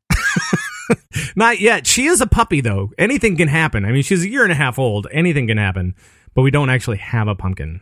[1.36, 1.88] not yet.
[1.88, 2.92] She is a puppy, though.
[2.98, 3.86] Anything can happen.
[3.86, 5.08] I mean, she's a year and a half old.
[5.12, 5.96] Anything can happen.
[6.36, 7.82] But we don't actually have a pumpkin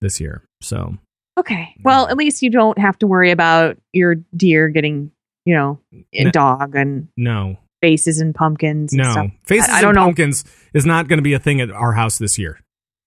[0.00, 0.44] this year.
[0.60, 0.96] So
[1.38, 1.74] Okay.
[1.84, 5.10] Well, at least you don't have to worry about your deer getting,
[5.44, 5.78] you know,
[6.12, 6.30] a No.
[6.30, 8.92] dog and no, faces and pumpkins.
[8.92, 9.12] And no.
[9.12, 9.30] stuff.
[9.44, 10.04] Faces I don't and know.
[10.04, 12.60] pumpkins is not going to be a thing at our house this year.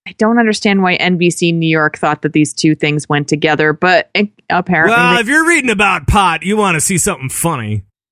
[0.07, 4.09] I don't understand why NBC New York thought that these two things went together, but
[4.15, 7.83] it, apparently, Well, they- if you're reading about pot, you want to see something funny.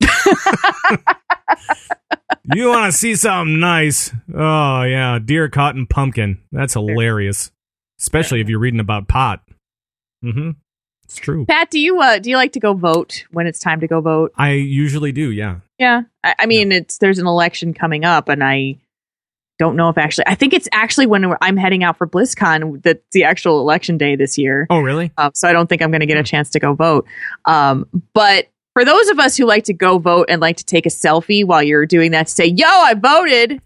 [2.54, 4.12] you want to see something nice.
[4.34, 5.18] Oh, yeah.
[5.22, 6.38] Deer caught in pumpkin.
[6.52, 7.50] That's hilarious.
[8.00, 9.42] Especially if you're reading about pot.
[10.24, 10.50] Mm-hmm.
[11.04, 11.44] It's true.
[11.46, 14.00] Pat, do you uh, do you like to go vote when it's time to go
[14.00, 14.32] vote?
[14.36, 15.56] I usually do, yeah.
[15.78, 18.76] Yeah, I, I mean, it's there's an election coming up, and I
[19.60, 20.24] don't know if actually.
[20.26, 24.16] I think it's actually when I'm heading out for BlizzCon that's the actual election day
[24.16, 24.66] this year.
[24.70, 25.12] Oh, really?
[25.18, 27.06] Um, so I don't think I'm going to get a chance to go vote.
[27.44, 30.86] Um, but for those of us who like to go vote and like to take
[30.86, 33.60] a selfie while you're doing that to say, "Yo, I voted,"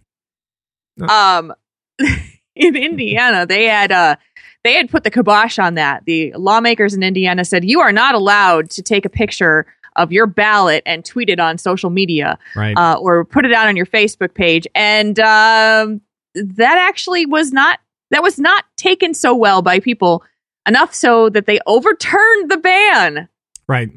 [1.09, 1.54] um,
[2.57, 4.16] in Indiana they had uh
[4.64, 6.04] they had put the kibosh on that.
[6.07, 10.26] The lawmakers in Indiana said you are not allowed to take a picture of your
[10.26, 12.76] ballot and tweet it on social media Right.
[12.76, 14.66] uh, or put it out on your Facebook page.
[14.74, 16.00] And um,
[16.35, 17.78] that actually was not
[18.11, 20.22] that was not taken so well by people
[20.66, 23.28] enough so that they overturned the ban
[23.66, 23.90] Right.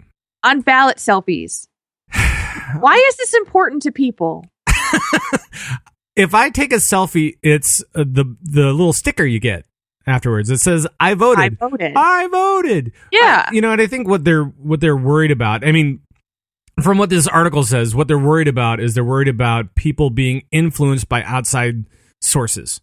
[0.44, 1.68] on ballot selfies.
[2.80, 4.46] Why is this important to people?
[6.16, 9.66] if I take a selfie, it's uh, the the little sticker you get
[10.08, 10.50] afterwards.
[10.50, 11.44] It says I voted.
[11.44, 11.94] I voted.
[11.96, 12.92] I voted.
[13.12, 13.46] Yeah.
[13.48, 15.66] I- you know, and I think what they're what they're worried about.
[15.68, 16.02] I mean,
[16.82, 20.44] from what this article says, what they're worried about is they're worried about people being
[20.52, 21.86] influenced by outside
[22.22, 22.82] sources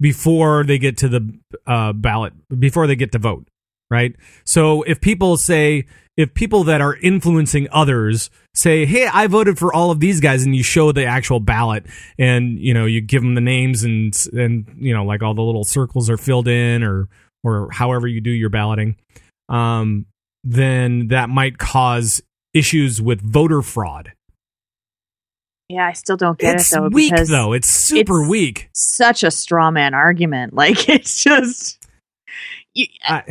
[0.00, 3.46] before they get to the uh, ballot, before they get to vote.
[3.90, 4.14] Right.
[4.44, 9.72] So if people say, if people that are influencing others say, "Hey, I voted for
[9.74, 11.84] all of these guys," and you show the actual ballot,
[12.18, 15.42] and you know you give them the names and and you know like all the
[15.42, 17.08] little circles are filled in, or
[17.44, 18.96] or however you do your balloting,
[19.48, 20.06] um,
[20.42, 22.22] then that might cause
[22.54, 24.12] issues with voter fraud.
[25.68, 27.52] Yeah, I still don't get it's it though weak though.
[27.52, 28.68] It's super it's- weak.
[28.72, 30.52] such a straw man argument.
[30.56, 31.84] Like it's just
[32.74, 33.22] you, I,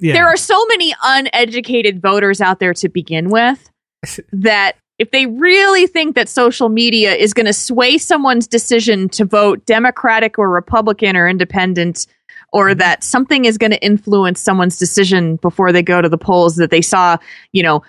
[0.00, 0.12] yeah.
[0.12, 3.70] there are so many uneducated voters out there to begin with
[4.32, 9.24] that if they really think that social media is going to sway someone's decision to
[9.24, 12.06] vote Democratic or Republican or independent,
[12.52, 12.78] or Mm-hmm.
[12.78, 16.70] that something is going to influence someone's decision before they go to the polls, that
[16.70, 17.18] they saw,
[17.52, 17.82] you know,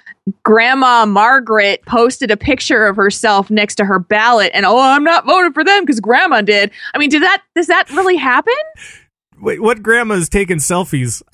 [0.43, 5.25] Grandma Margaret posted a picture of herself next to her ballot, and oh, I'm not
[5.25, 6.71] voting for them because Grandma did.
[6.93, 8.53] I mean, did that does that really happen?
[9.41, 11.21] Wait, what grandma's taking selfies?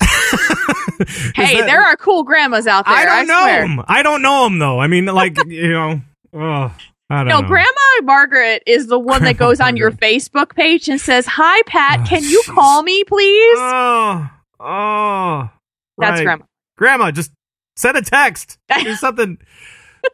[1.34, 2.94] Hey, that- there are cool grandmas out there.
[2.94, 3.60] I don't know swear.
[3.62, 3.84] them.
[3.86, 4.78] I don't know them though.
[4.80, 6.00] I mean, like you know,
[6.32, 6.74] oh,
[7.10, 7.48] I don't No, know.
[7.48, 7.70] Grandma
[8.02, 12.00] Margaret is the one that Grandma goes on your Facebook page and says, "Hi, Pat,
[12.02, 15.50] Oh, can you call me, please?" Oh, oh,
[15.98, 16.24] That's right.
[16.24, 16.44] Grandma.
[16.78, 17.30] Grandma, just
[17.76, 18.56] send a text.
[18.82, 19.38] Do something.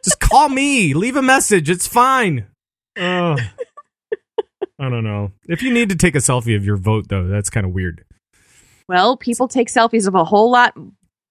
[0.03, 0.93] just call me.
[0.93, 1.69] Leave a message.
[1.69, 2.47] It's fine.
[2.97, 3.37] Oh.
[4.85, 5.31] I don't know.
[5.47, 8.03] If you need to take a selfie of your vote, though, that's kind of weird.
[8.89, 10.73] Well, people take selfies of a whole lot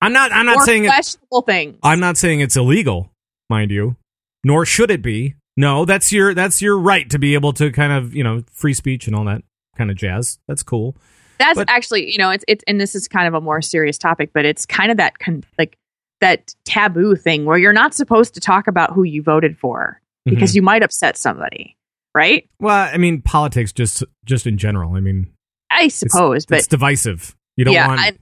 [0.01, 0.33] I'm not.
[0.33, 1.77] I'm not more saying questionable things.
[1.83, 3.13] I'm not saying it's illegal,
[3.51, 3.97] mind you.
[4.43, 5.35] Nor should it be.
[5.57, 8.75] No, that's your that's your right to be able to kind of you know free
[8.75, 9.43] speech and all that
[9.77, 10.39] kind of jazz.
[10.49, 10.97] That's cool.
[11.39, 13.99] That's but- actually, you know, it's it's and this is kind of a more serious
[13.99, 15.77] topic, but it's kind of that con- like
[16.21, 20.53] that taboo thing where you're not supposed to talk about who you voted for because
[20.53, 20.57] Mhm.
[20.57, 21.77] you might upset somebody,
[22.15, 22.49] right?
[22.61, 24.95] well, I mean, politics just just in general.
[24.95, 25.33] I mean,
[25.71, 27.37] I suppose, but it's divisive.
[27.57, 28.01] You don't yeah, want.
[28.01, 28.13] I,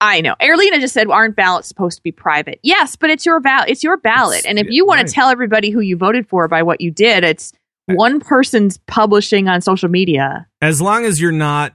[0.00, 0.34] I know.
[0.40, 3.84] Erlina just said, "Aren't ballots supposed to be private?" Yes, but it's your val- It's
[3.84, 5.06] your ballot, It's- and if you want right.
[5.06, 7.52] to tell everybody who you voted for by what you did, it's
[7.86, 10.46] one person's publishing on social media.
[10.62, 11.74] as long as you're not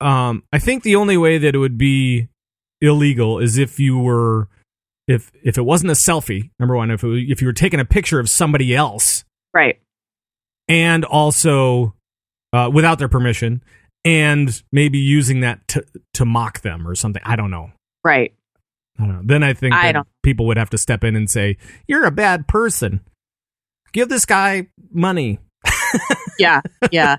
[0.00, 2.28] um i think the only way that it would be
[2.80, 4.48] illegal is if you were
[5.06, 7.84] if if it wasn't a selfie number one if it, if you were taking a
[7.84, 9.78] picture of somebody else Right.
[10.70, 11.94] And also
[12.54, 13.62] uh, without their permission
[14.04, 17.70] and maybe using that to to mock them or something i don't know
[18.02, 18.32] Right.
[18.98, 19.22] I don't know.
[19.24, 21.56] Then I think I people would have to step in and say,
[21.86, 23.00] "You're a bad person.
[23.92, 25.38] Give this guy money."
[26.38, 26.60] Yeah.
[26.90, 27.16] Yeah.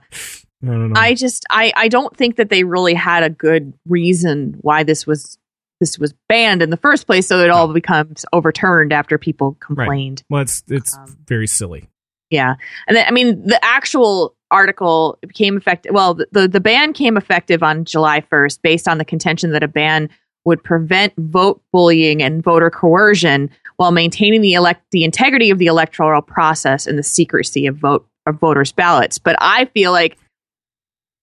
[0.64, 1.00] I don't know.
[1.00, 5.06] I just I I don't think that they really had a good reason why this
[5.06, 5.38] was
[5.80, 10.24] this was banned in the first place so it all becomes overturned after people complained.
[10.30, 11.90] well, it's it's Um, very silly.
[12.32, 12.56] Yeah.
[12.88, 17.16] And then I mean the actual article became effective well the, the the ban came
[17.18, 20.10] effective on July 1st based on the contention that a ban
[20.44, 25.68] would prevent vote bullying and voter coercion while maintaining the elect the integrity of the
[25.68, 29.18] electoral process and the secrecy of vote of voters ballots.
[29.20, 30.18] But I feel like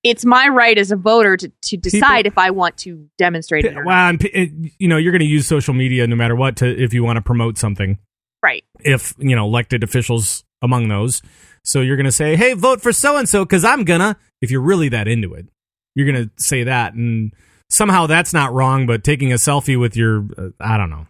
[0.05, 3.75] it's my right as a voter to, to decide if I want to demonstrate it.
[3.85, 6.67] Well, and, it- you know, you're going to use social media no matter what to
[6.83, 7.99] if you want to promote something.
[8.43, 8.65] Right.
[8.81, 11.23] If you know elected officials among those,
[11.65, 14.51] so you're going to say, "Hey, vote for so and so because I'm gonna." If
[14.51, 15.47] you're really that into it,
[15.95, 17.33] you're going to say that, and
[17.71, 18.87] somehow that's not wrong.
[18.87, 21.07] But taking a selfie with your, uh, I don't know,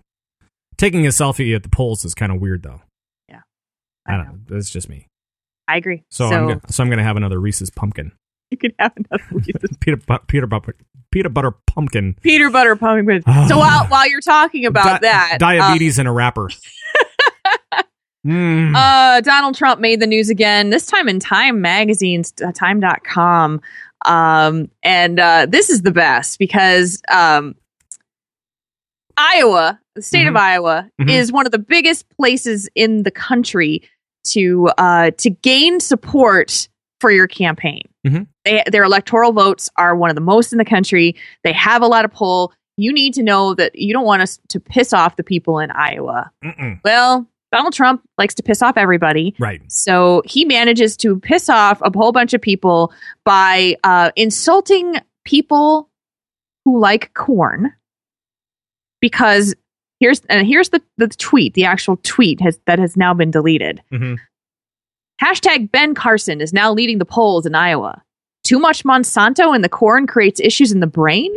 [0.79, 2.81] taking a selfie at the polls is kind of weird, though.
[3.29, 3.41] Yeah.
[4.07, 4.33] I I don't know.
[4.33, 4.39] know.
[4.49, 5.07] That's just me.
[5.69, 6.05] I agree.
[6.11, 8.13] So, So, I'm gonna, so I'm going to have another Reese's pumpkin,
[8.51, 9.25] you could have another
[9.81, 10.75] peanut bu- peanut butter
[11.13, 13.23] peanut butter pumpkin, Peter butter pumpkin.
[13.47, 16.49] so while while you're talking about Di- that, uh, diabetes in a wrapper.
[18.29, 18.75] Mm.
[18.77, 23.61] Uh, Donald Trump made the news again, this time in Time Magazine's uh, Time.com.
[24.05, 27.55] Um, and uh, this is the best because um,
[29.17, 30.39] Iowa, the state of Mhm.
[30.41, 31.11] Iowa, Mhm.
[31.11, 33.83] is one of the biggest places in the country
[34.29, 36.69] to uh, to gain support
[37.01, 37.83] for your campaign.
[38.07, 38.27] Mhm.
[38.45, 41.17] They, their electoral votes are one of the most in the country.
[41.45, 42.53] They have a lot of pull.
[42.77, 45.71] You need to know that you don't want us to piss off the people in
[45.73, 46.31] Iowa.
[46.45, 46.81] Mm-mm.
[46.85, 49.35] Well, Donald Trump likes to piss off everybody.
[49.39, 49.63] Right.
[49.69, 52.93] So he manages to piss off a whole bunch of people
[53.25, 55.89] by uh, insulting people
[56.65, 57.73] who like corn.
[59.01, 59.55] Because
[60.01, 63.83] here's and here's the, the tweet, the actual tweet has that has now been deleted.
[63.91, 64.15] hmm
[65.23, 68.03] Hashtag Ben Carson is now leading the polls in Iowa.
[68.45, 71.35] Too much Monsanto in the corn creates issues in the brain?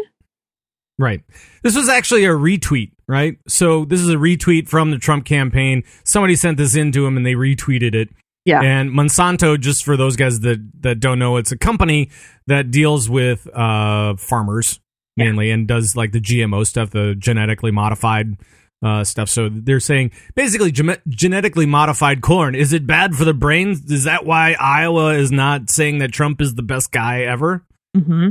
[1.01, 1.23] Right.
[1.63, 3.37] This was actually a retweet, right?
[3.47, 5.83] So this is a retweet from the Trump campaign.
[6.03, 8.09] Somebody sent this in to him and they retweeted it.
[8.45, 8.61] Yeah.
[8.61, 12.11] And Monsanto, just for those guys that, that don't know, it's a company
[12.45, 14.79] that deals with uh, farmers
[15.17, 18.37] mainly and does like the GMO stuff, the genetically modified
[18.83, 19.29] uh, stuff.
[19.29, 22.53] So they're saying basically gem- genetically modified corn.
[22.53, 23.71] Is it bad for the brain?
[23.71, 27.65] Is that why Iowa is not saying that Trump is the best guy ever?
[27.95, 28.29] hmm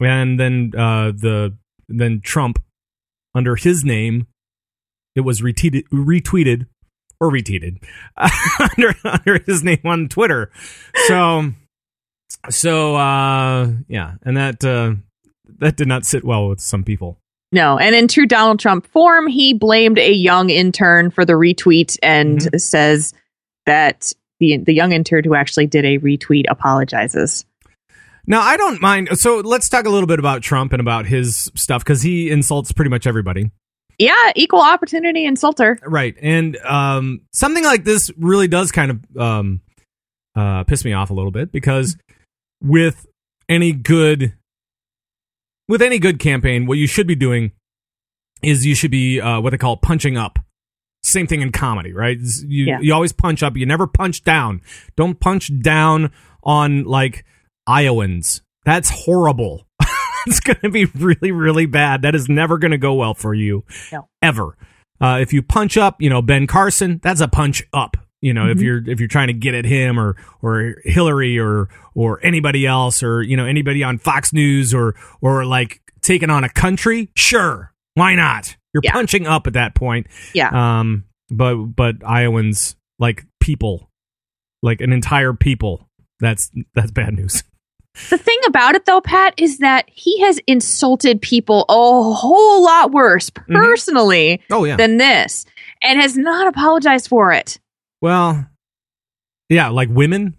[0.00, 1.56] and then uh, the
[1.98, 2.62] then Trump
[3.34, 4.26] under his name
[5.16, 6.66] it was retweeted retweeted
[7.20, 7.82] or retweeted
[8.78, 10.50] under under his name on Twitter.
[11.06, 11.52] So
[12.48, 14.94] so uh yeah, and that uh
[15.58, 17.18] that did not sit well with some people.
[17.52, 21.98] No, and in true Donald Trump form, he blamed a young intern for the retweet
[22.02, 22.56] and Mm-hmm.
[22.58, 23.12] says
[23.66, 27.44] that the the young intern who actually did a retweet apologizes.
[28.30, 29.08] Now, I don't mind.
[29.14, 32.70] So let's talk a little bit about Trump and about his stuff because he insults
[32.70, 33.50] pretty much everybody.
[33.98, 35.78] Yeah, equal opportunity insulter.
[35.84, 36.14] Right.
[36.22, 39.60] And um, something like this really does kind of um,
[40.36, 41.96] uh, piss me off a little bit because
[42.62, 43.04] with
[43.48, 44.32] any good
[45.68, 47.50] with any good campaign, what you should be doing
[48.44, 50.38] is you should be uh, what they call punching up.
[51.02, 52.16] Same thing in comedy, right?
[52.46, 52.78] You Yeah.
[52.80, 53.56] you always punch up.
[53.56, 54.60] You never punch down.
[54.96, 56.12] Don't punch down
[56.44, 57.24] on like
[57.70, 58.42] Iowans.
[58.64, 59.66] That's horrible.
[60.26, 62.02] it's going to be really, really bad.
[62.02, 64.08] That is never going to go well for you No.
[64.20, 64.56] ever.
[65.00, 67.96] Uh, if you punch up, you know Ben Carson, that's a punch up.
[68.20, 68.62] You know, if Mhm.
[68.62, 73.02] you're if you're trying to get at him or or Hillary or or anybody else
[73.02, 77.72] or you know anybody on Fox News or or like taking on a country, sure,
[77.94, 78.56] why not?
[78.74, 78.92] You're Yeah.
[78.92, 80.06] punching up at that point.
[80.34, 80.50] Yeah.
[80.52, 83.88] Um, but but Iowans like people,
[84.62, 85.88] like an entire people.
[86.20, 87.42] That's that's bad news.
[88.08, 91.72] The thing about it, though, Pat, is that he has insulted people a
[92.14, 94.76] whole lot worse personally Oh yeah.
[94.76, 95.44] than this
[95.82, 97.58] and has not apologized for it.
[98.00, 98.46] well,
[99.48, 100.36] yeah, like women.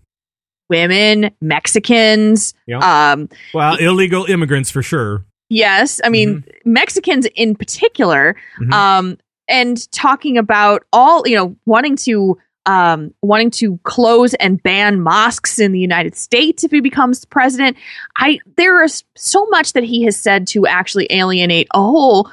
[0.70, 2.80] Women, Mexicans, Yeah.
[3.12, 5.26] um, Well, illegal immigrants for sure.
[5.50, 8.72] yes, I mean, Mexicans in particular, Mhm.
[8.74, 9.18] um,
[9.50, 12.38] and talking about all, you know, wanting to.
[12.68, 17.76] Um, wanting to close and ban mosques in the United States if he becomes president.
[18.18, 22.30] I there is so much that he has said to actually alienate a whole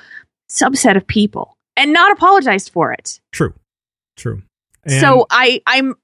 [0.51, 3.21] subset of people and not apologize for it.
[3.33, 3.55] True.
[4.17, 4.43] True.
[4.85, 5.95] And- so I I'm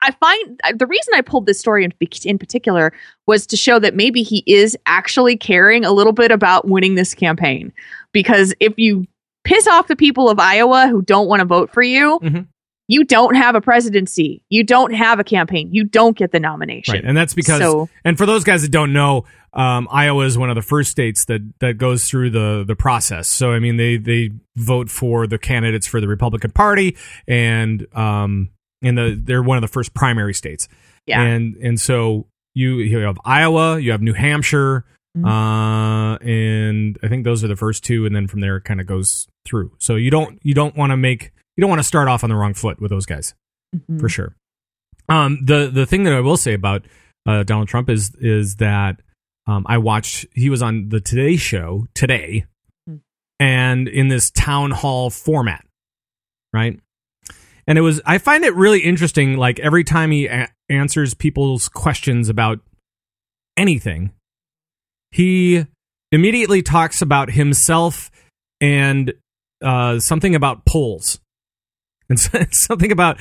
[0.00, 1.92] I- find the reason I pulled this story in,
[2.24, 2.90] in particular
[3.26, 7.12] was to show that maybe he is actually caring a little bit about winning this
[7.14, 7.70] campaign
[8.12, 9.06] because if you
[9.44, 12.46] piss off the people of Iowa who don't want to vote for you, Mhm.
[12.88, 16.94] You don't have a presidency, you don't have a campaign, you don't get the nomination.
[16.94, 19.24] Right, and that's because, So- and for those guys that don't know,
[19.54, 23.28] um, Iowa is one of the first states that that goes through the the process.
[23.28, 26.96] So I mean, they they vote for the candidates for the Republican Party,
[27.28, 28.50] and um,
[28.82, 30.68] and the they're one of the first primary states.
[31.06, 31.22] Yeah.
[31.22, 34.84] and and so you you have Iowa, you have New Hampshire,
[35.16, 35.24] Mhm.
[35.26, 38.80] uh, and I think those are the first two, and then from there it kind
[38.80, 39.72] of goes through.
[39.78, 42.30] So you don't you don't want to make you don't want to start off on
[42.30, 43.34] the wrong foot with those guys
[43.74, 44.00] Mhm.
[44.00, 44.34] for sure.
[45.08, 46.84] Um, the the thing that I will say about
[47.26, 49.00] uh, Donald Trump is is that
[49.46, 52.46] um, I watched he was on the Today Show today,
[52.88, 52.96] Hmm.
[53.38, 55.66] and in this town hall format,
[56.52, 56.78] right?
[57.66, 59.36] And it was I find it really interesting.
[59.36, 62.60] Like every time he a- answers people's questions about
[63.56, 64.10] anything,
[65.10, 65.66] he
[66.12, 68.10] immediately talks about himself
[68.60, 69.12] and
[69.62, 71.18] uh, something about polls
[72.32, 73.18] and something about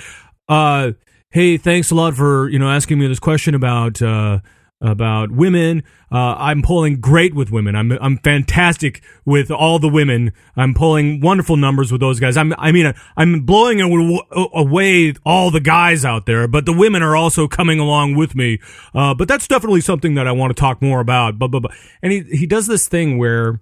[0.49, 0.91] uh
[1.31, 4.39] hey thanks a lot for you know asking me this question about uh
[4.83, 5.81] about women.
[6.11, 7.75] Uh i'm polling great with women.
[7.75, 10.33] I'm i'm fantastic with all the women.
[10.57, 12.35] I'm polling wonderful numbers with those guys.
[12.37, 17.15] I'm i mean i'm blowing away all the guys out there but the women are
[17.15, 18.59] also coming along with me.
[18.93, 21.39] Uh but that's definitely something that i want to talk more about.
[21.39, 23.59] Blah blah blah and he he does this thing where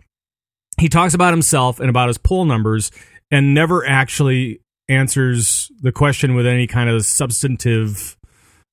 [0.80, 2.92] he talks about himself and about his poll numbers
[3.30, 4.60] and never actually
[4.90, 8.18] answers the question with any kind of substantive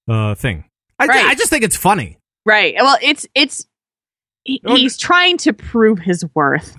[0.08, 0.64] uh, thing.
[0.98, 1.24] I, Right.
[1.26, 2.18] I just think it's funny.
[2.44, 2.74] Right.
[2.78, 3.66] Well, it's it's
[4.44, 6.76] he, Oh, he's trying to prove his worth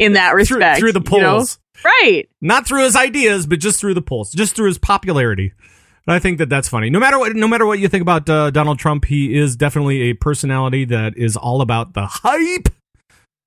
[0.00, 1.30] in that respect through the you know?
[1.34, 1.58] polls.
[1.84, 2.28] Right.
[2.40, 5.52] not through his ideas, but just through the polls, just through his popularity.
[6.06, 6.90] And I think that that's funny.
[6.90, 10.02] No matter what, no matter what you think about uh, Donald Trump, he is definitely
[10.10, 12.68] a personality that is all about the hype.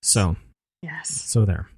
[0.01, 0.35] So,
[0.81, 1.09] Yes.
[1.09, 1.69] so there.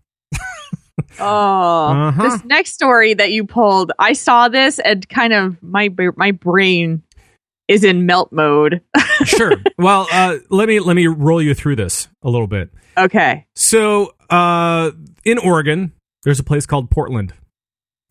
[1.19, 2.23] Oh, Uh-huh.
[2.23, 7.03] this next story that you pulled, I saw this and kind of my my brain
[7.67, 8.81] is in melt mode.
[9.25, 9.53] Sure.
[9.77, 12.71] well, uh, let me let me roll you through this a little bit.
[12.97, 13.45] okay.
[13.55, 14.91] So, uh,
[15.23, 17.33] in Oregon, there's a place called Portland.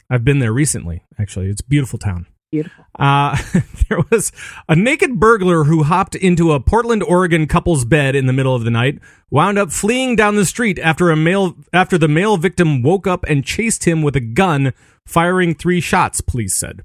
[0.08, 1.02] I've been there recently.
[1.18, 2.26] Actually, it's a beautiful town.
[2.52, 2.84] Beautiful.
[2.98, 3.36] Uh,
[3.88, 4.30] there was
[4.68, 8.64] a naked burglar who hopped into a Portland, Oregon couple's bed in the middle of
[8.64, 8.98] the night,
[9.30, 13.24] wound up fleeing down the street after a male after the male victim woke up
[13.26, 14.74] and chased him with a gun,
[15.06, 16.20] firing three shots.
[16.20, 16.82] Police said.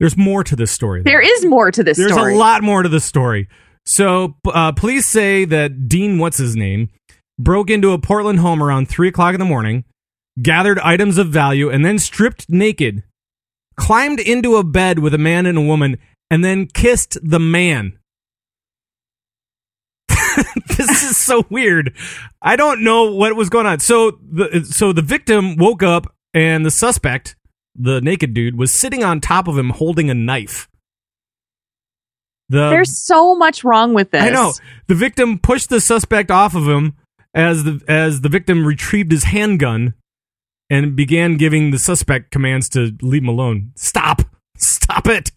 [0.00, 1.00] There's more to this story.
[1.02, 1.10] though.
[1.10, 2.34] There is more to this There's story.
[2.34, 3.48] a lot more to the story.
[3.86, 6.90] So, uh, police say that Dean, what's his name,
[7.38, 9.84] broke into a Portland home around three o'clock in the morning,
[10.42, 13.02] gathered items of value, and then stripped naked,
[13.78, 15.96] climbed into a bed with a man and a woman,
[16.30, 17.98] and then kissed the man.
[20.76, 21.94] this is so weird.
[22.42, 23.80] I don't know what was going on.
[23.80, 27.36] So the so the victim woke up and the suspect,
[27.74, 30.68] the naked dude, was sitting on top of him holding a knife.
[32.50, 34.22] The There's so much wrong with this.
[34.22, 34.52] I know.
[34.86, 36.96] The victim pushed the suspect off of him
[37.34, 39.94] as the as the victim retrieved his handgun
[40.70, 43.72] and began giving the suspect commands to leave him alone.
[43.76, 44.22] Stop.
[44.56, 45.30] Stop it.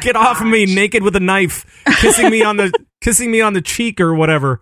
[0.00, 1.64] Get off of me naked with a knife,
[2.00, 4.60] kissing me on the kissing me on the cheek or whatever.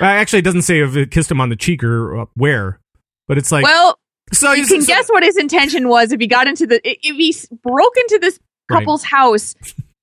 [0.00, 2.78] Actually, it doesn't say if it kissed him on the cheek or uh, where,
[3.26, 3.98] but it's like Well,
[4.32, 7.16] so you can so- guess what his intention was if he got into the if
[7.16, 8.38] he broke into this
[8.70, 8.78] Right.
[8.80, 9.54] couple's house,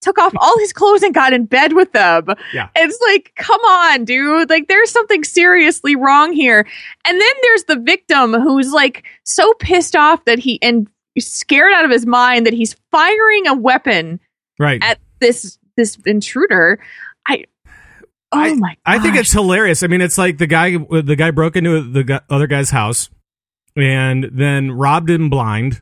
[0.01, 2.25] took off all his clothes and got in bed with them.
[2.53, 2.69] Yeah.
[2.75, 4.49] It's like, come on, dude.
[4.49, 6.67] Like there's something seriously wrong here.
[7.05, 10.87] And then there's the victim who's like so pissed off that he and
[11.19, 14.19] scared out of his mind that he's firing a weapon
[14.59, 14.81] right.
[14.83, 16.79] at this this intruder.
[17.27, 17.45] I
[18.31, 19.83] Oh my I think it's hilarious.
[19.83, 23.09] I mean, it's like the guy the guy broke into the other guy's house
[23.75, 25.81] and then robbed him blind.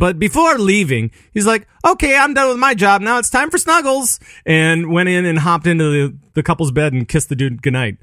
[0.00, 3.02] But before leaving, he's like, "Okay, I'm done with my job.
[3.02, 6.94] Now it's time for snuggles." And went in and hopped into the, the couple's bed
[6.94, 7.98] and kissed the dude goodnight.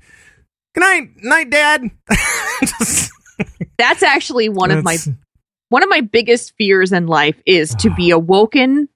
[0.76, 1.90] Goodnight, night, Dad.
[2.62, 3.12] Just-
[3.78, 4.98] that's actually one of my
[5.70, 8.88] one of my biggest fears in life is to be awoken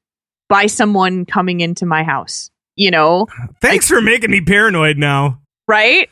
[0.47, 2.51] by someone coming into my house.
[2.75, 3.27] You know,
[3.61, 5.41] Thanks for making me paranoid now.
[5.67, 6.07] right?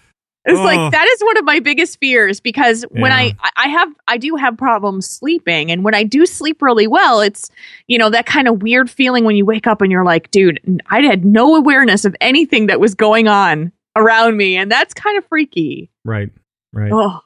[0.50, 0.64] It's Oh.
[0.64, 3.32] like that is one of my biggest fears because when Yeah.
[3.42, 7.22] I I have I do have problems sleeping and when I do sleep really well
[7.22, 7.50] it's
[7.88, 10.60] you know that kind of weird feeling when you wake up and you're like dude
[10.90, 15.18] I had no awareness of anything that was going on around me and that's kind
[15.18, 15.90] of freaky.
[16.06, 16.30] Right,
[16.74, 16.92] right.
[16.94, 17.20] Oh,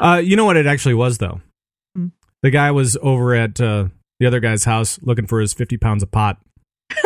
[0.00, 1.40] Uh, you know what it actually was though.
[1.96, 2.08] Hmm.
[2.42, 3.88] The guy was over at uh,
[4.20, 6.38] the other guy's house looking for his fifty pounds of pot.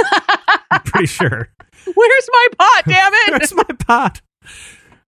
[0.70, 1.48] I'm pretty sure.
[1.94, 2.82] where's my pot?
[2.86, 3.30] Damn it!
[3.30, 4.20] Where's my pot?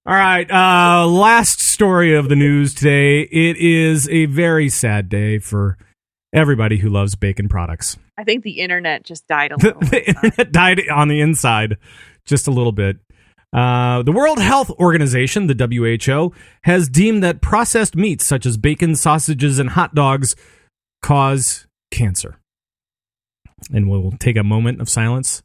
[0.07, 0.51] All right.
[0.51, 3.23] Uh, last story of the news today.
[3.23, 5.79] It is a very sad day for
[6.35, 7.97] everybody who loves bacon products.
[8.19, 9.81] I think the internet just died a The, little.
[9.81, 11.79] the internet died on the inside
[12.27, 12.99] just a little bit.
[13.53, 16.35] Uh, the World Health Organization, the WHO,
[16.65, 20.35] has deemed that processed meats such as bacon, sausages, and hot dogs
[21.03, 22.39] cause cancer.
[23.73, 25.43] And we'll take a moment of silence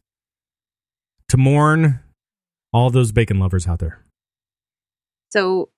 [1.29, 1.99] to mourn
[2.73, 4.03] all those bacon lovers out there.
[5.31, 5.69] So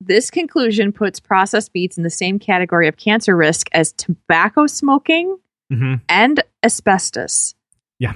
[0.00, 5.38] this conclusion puts processed meats in the same category of cancer risk as tobacco smoking
[5.72, 5.94] Mm-hmm.
[6.08, 7.54] and asbestos.
[8.00, 8.14] Yeah.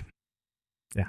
[0.96, 1.04] Yeah.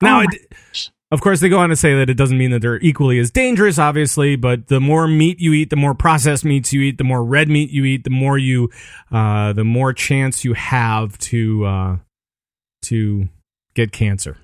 [0.00, 2.62] Now, Oh it, of course, they go on to say that it doesn't mean that
[2.62, 6.72] they're equally as dangerous, obviously, but the more meat you eat, the more processed meats
[6.72, 8.70] you eat, the more red meat you eat, the more you,
[9.10, 11.96] uh, the more chance you have to, uh,
[12.84, 13.28] to
[13.74, 14.38] get cancer.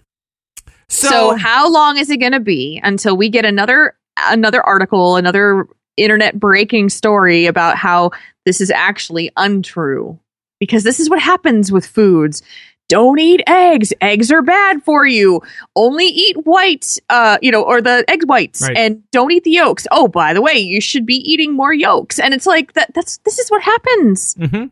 [0.90, 3.94] So, So, how long is it going to be until we get another
[4.30, 5.66] another article, another
[5.96, 8.10] internet breaking story about how
[8.46, 10.18] this is actually untrue?
[10.60, 12.42] Because this is what happens with foods.
[12.88, 13.92] Don't eat eggs.
[14.00, 15.42] Eggs are bad for you.
[15.76, 18.76] Only eat white, uh, you know, or the egg whites, Right.
[18.76, 19.86] and don't eat the yolks.
[19.90, 22.18] Oh, by the way, you should be eating more yolks.
[22.18, 22.94] And it's like that.
[22.94, 24.34] That's this is what happens.
[24.36, 24.70] Mhm.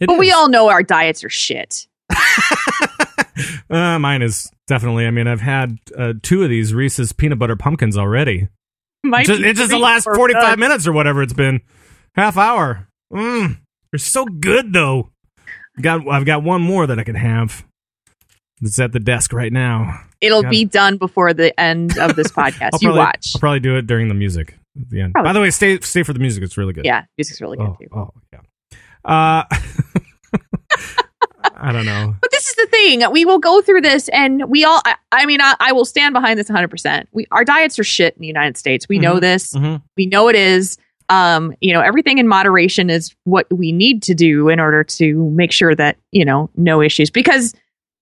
[0.00, 1.88] It but we all know our diets are shit.
[3.70, 5.06] uh, mine is definitely.
[5.06, 8.48] I mean, I've had uh, two of these Reese's peanut butter pumpkins already.
[9.04, 10.60] Might just, be it's just the last or 45 done.
[10.60, 11.60] minutes or whatever it's been.
[12.14, 12.88] Half hour.
[13.12, 13.58] Mm,
[13.92, 15.10] they're so good though.
[15.80, 17.64] Got I've got one more that I can have.
[18.62, 20.00] It's at the desk right now.
[20.20, 20.50] It'll God.
[20.50, 22.70] be done before the end of this podcast.
[22.74, 23.32] I'll you probably, watch.
[23.34, 24.58] I'll probably do it during the music.
[24.78, 25.12] at the end.
[25.14, 25.28] Probably.
[25.28, 26.42] By the way, stay stay for the music.
[26.44, 26.84] It's really good.
[26.84, 27.88] Yeah, music's really good Oh, too.
[27.94, 28.40] oh yeah.
[29.02, 29.44] Uh,
[31.56, 32.14] I don't know.
[32.20, 33.02] But this is the thing.
[33.12, 34.80] We will go through this, and we all.
[34.84, 36.68] I, I mean, I, I will stand behind this 100.
[36.68, 38.88] percent We our diets are shit in the United States.
[38.88, 39.20] We know Mhm.
[39.20, 39.52] this.
[39.54, 39.82] Mhm.
[39.96, 40.78] We know it is.
[41.08, 45.28] Um, you know, everything in moderation is what we need to do in order to
[45.30, 47.10] make sure that you know no issues.
[47.10, 47.52] Because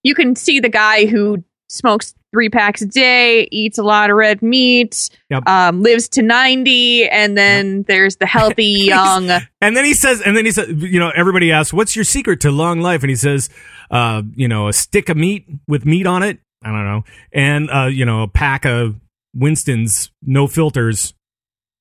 [0.03, 4.17] you can see the guy who smokes three packs a day, eats a lot of
[4.17, 5.49] red meat, Yep.
[5.49, 9.31] um, lives to 90, and then there's the healthy young.
[9.61, 12.41] And then he says, and then he says, you know, everybody asks, "What's your secret
[12.43, 13.49] to long life?" And he says,
[13.91, 16.39] uh, you know, a stick of meat with meat on it.
[16.63, 18.97] I don't know, and uh, you know, a pack of
[19.35, 21.15] Winston's, no filters,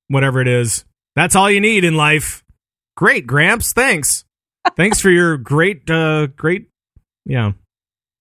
[0.07, 0.85] whatever it is.
[1.15, 2.43] That's all you need in life.
[2.95, 3.73] Great, Gramps.
[3.73, 4.23] Thanks.
[4.75, 6.67] Thanks for your great, uh, great,
[7.25, 7.53] yeah,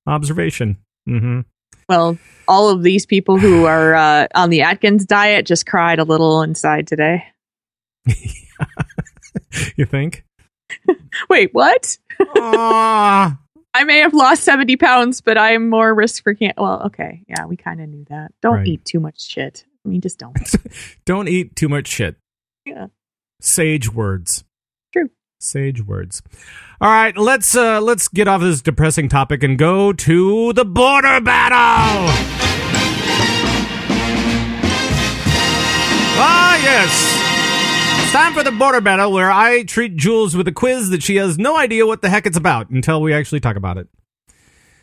[0.07, 0.79] observation.
[1.09, 1.41] Mm-hmm.
[1.89, 2.19] Well,
[2.49, 6.43] all of these people who are uh, on the Atkins diet just cried a little
[6.43, 7.25] inside today.
[9.77, 10.25] You think?
[11.31, 11.97] Wait, what?
[12.37, 13.39] Aw.
[13.75, 16.55] I may have lost 70 pounds, but I'm more risk for cancer.
[16.59, 17.23] Well, okay.
[17.29, 18.33] Yeah, we kind of knew that.
[18.43, 18.67] Don't Right.
[18.67, 19.65] eat too much shit.
[19.85, 20.37] I mean, just don't.
[21.05, 22.17] Don't eat too much shit.
[22.65, 22.87] Yeah.
[23.41, 24.45] Sage words.
[24.93, 25.11] True.
[25.41, 26.23] Sage words.
[26.79, 31.23] All right, let's uh let's get off this depressing topic and go to the border
[31.23, 31.57] battle.
[36.19, 38.03] Ah, yes.
[38.03, 41.17] It's time for the border battle where I treat Jules with a quiz that she
[41.17, 43.89] has no idea what the heck it's about until we actually talk about it.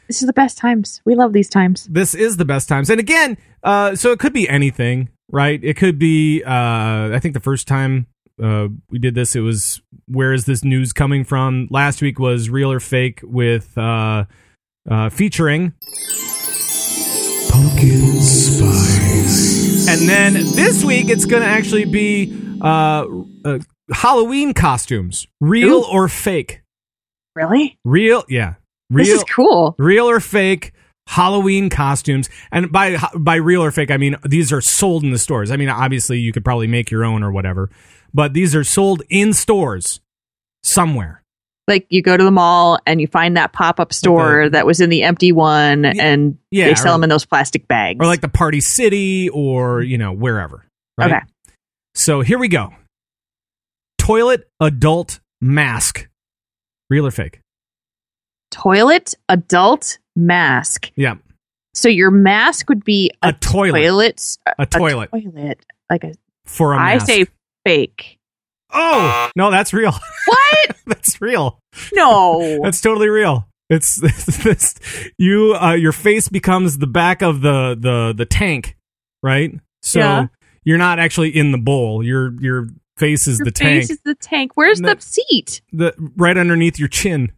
[0.08, 1.00] This is the best times.
[1.06, 1.86] We love these times.
[1.86, 2.90] this is the best times.
[2.90, 5.60] And again, uh, so it could be anything, right?
[5.64, 6.44] It could be.
[6.44, 8.08] Uh, I think the first time
[8.42, 11.68] uh, we did this, it was where is this news coming from?
[11.70, 14.26] Last week was real or fake with uh,
[14.90, 15.74] uh, featuring.
[17.50, 19.88] Pumpkin spice.
[19.88, 23.06] And then this week it's going to actually be uh,
[23.46, 23.60] uh,
[23.92, 25.92] Halloween costumes, real Ooh.
[25.92, 26.62] or fake.
[27.36, 27.78] Really?
[27.84, 28.56] Real, yeah,
[28.90, 29.06] real.
[29.06, 29.76] This is cool.
[29.78, 30.72] real or fake
[31.08, 32.30] Halloween costumes.
[32.52, 35.52] And by by real or fake, I mean these are sold in the stores.
[35.52, 37.70] I mean, obviously you could probably make your own or whatever,
[38.14, 40.00] but these are sold in stores
[40.64, 41.22] somewhere.
[41.68, 44.66] Like you go to the mall and you find that pop up store the- that
[44.66, 48.00] was in the empty one and yeah, they sell or- them in those plastic bags.
[48.02, 50.66] Or like the Party City or, you know, wherever.
[50.98, 51.12] Right?
[51.12, 51.22] Okay.
[51.96, 52.74] So here we go.
[53.98, 56.08] Toilet adult mask.
[56.90, 57.40] Real or fake?
[58.52, 60.92] toilet adult mask.
[60.96, 61.16] Yeah.
[61.74, 63.80] So your mask would be A, a, toilet.
[63.82, 64.38] toilet.
[64.46, 65.10] Uh, a toilet.
[65.12, 65.66] toilet.
[65.90, 66.14] Like a.
[66.46, 67.08] For a I mask.
[67.08, 67.26] say
[67.66, 68.18] fake.
[68.72, 69.92] Oh, no, that's real.
[70.26, 70.78] What?
[70.88, 71.60] that's real.
[71.94, 72.60] no.
[72.64, 73.48] That's totally real.
[73.70, 74.00] It's
[74.44, 74.76] this
[75.18, 78.76] you uh your face becomes the back of the the the tank,
[79.24, 79.52] right?
[79.82, 80.28] So Yeah.
[80.64, 82.04] you're not actually in the bowl.
[82.04, 83.82] Your your face is Your the tank.
[83.84, 84.52] face is the tank.
[84.56, 84.94] Where's No.
[84.94, 85.62] the seat?
[85.72, 87.32] the right underneath your chin.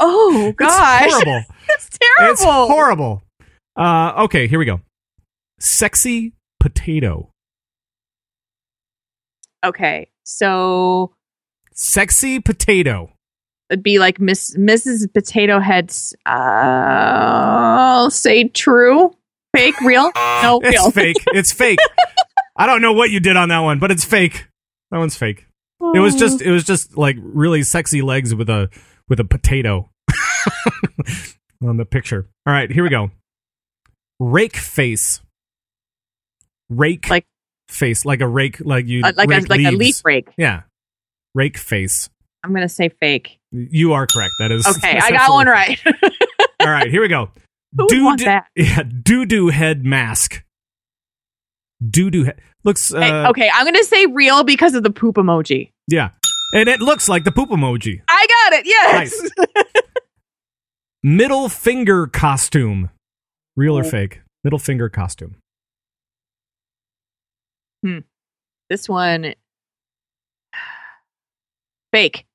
[0.00, 1.42] Oh gosh, It's horrible.
[1.68, 2.32] It's terrible.
[2.32, 3.22] It's horrible.
[3.76, 4.80] Uh okay, here we go.
[5.58, 7.30] Sexy potato.
[9.66, 11.12] Okay, so
[11.74, 13.12] Sexy potato.
[13.70, 15.12] it'd be like Miss Mrs.
[15.12, 16.14] Potato Head's.
[16.24, 19.14] Uh, I'll say true,
[19.54, 20.10] fake, real.
[20.42, 20.90] No, It's real.
[20.90, 21.16] fake.
[21.28, 21.78] It's fake.
[22.56, 24.46] I don't know what you did on that one, but it's fake.
[24.90, 25.46] That one's fake.
[25.94, 28.70] It was just it was just like really sexy legs with a
[29.08, 29.90] with a potato
[31.62, 32.28] on the picture.
[32.46, 33.10] All right, here we go.
[34.18, 35.20] Rake face.
[36.70, 37.26] Rake Like-
[37.68, 40.28] face like a rake like you Uh, like a like a leaf rake.
[40.36, 40.62] Yeah.
[41.34, 42.08] Rake face.
[42.44, 43.38] I'm gonna say fake.
[43.52, 44.32] You are correct.
[44.38, 45.80] That is Okay, I got one right.
[46.60, 47.30] All right, here we go.
[47.76, 48.46] Who that?
[48.56, 50.42] Yeah, doo doo head mask.
[51.90, 55.16] Doo doo head looks uh, Hey, okay, I'm gonna say real because of the poop
[55.16, 55.72] emoji.
[55.88, 56.10] Yeah.
[56.54, 58.00] And it looks like the poop emoji.
[58.08, 58.66] I got it.
[58.66, 59.30] Yes.
[61.02, 62.90] Middle finger costume.
[63.56, 63.90] Real or Oh.
[63.90, 64.20] fake?
[64.44, 65.36] Middle finger costume.
[68.70, 69.34] This one,
[71.92, 72.26] fake.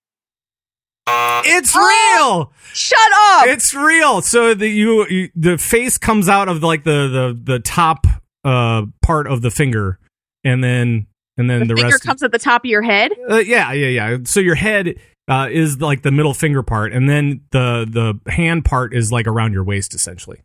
[1.08, 1.80] It's Oh!
[1.88, 2.54] real.
[2.74, 3.00] Shut
[3.34, 3.48] up.
[3.48, 4.22] It's real.
[4.22, 8.06] So the you, you the face comes out of like the the the top
[8.44, 10.00] uh part of the finger
[10.44, 12.82] and then and then the, rest the, finger rest comes at the top of your
[12.82, 13.12] head.
[13.30, 14.18] uh, yeah, yeah, yeah.
[14.26, 14.96] So your head
[15.28, 17.88] uh, is like the middle finger part, and then the
[18.26, 20.42] the hand part is like around your waist, essentially.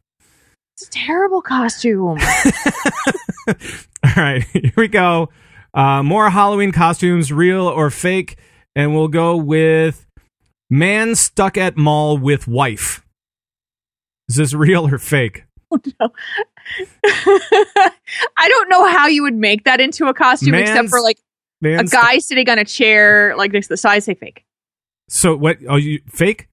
[0.76, 2.18] It's a terrible costume.
[3.48, 5.30] All right, here we go.
[5.72, 8.36] Uh, more Halloween costumes, real or fake,
[8.74, 10.06] and we'll go with
[10.68, 13.02] man stuck at mall with wife.
[14.28, 15.44] Is this real or fake?
[15.72, 16.10] no.
[17.06, 21.22] I don't know how you would make that into a costume except for like a
[21.62, 24.02] Man's- guy sitting on a chair like next to the side.
[24.02, 24.44] Say fake.
[25.08, 25.56] So what?
[25.66, 26.48] Oh, you fake?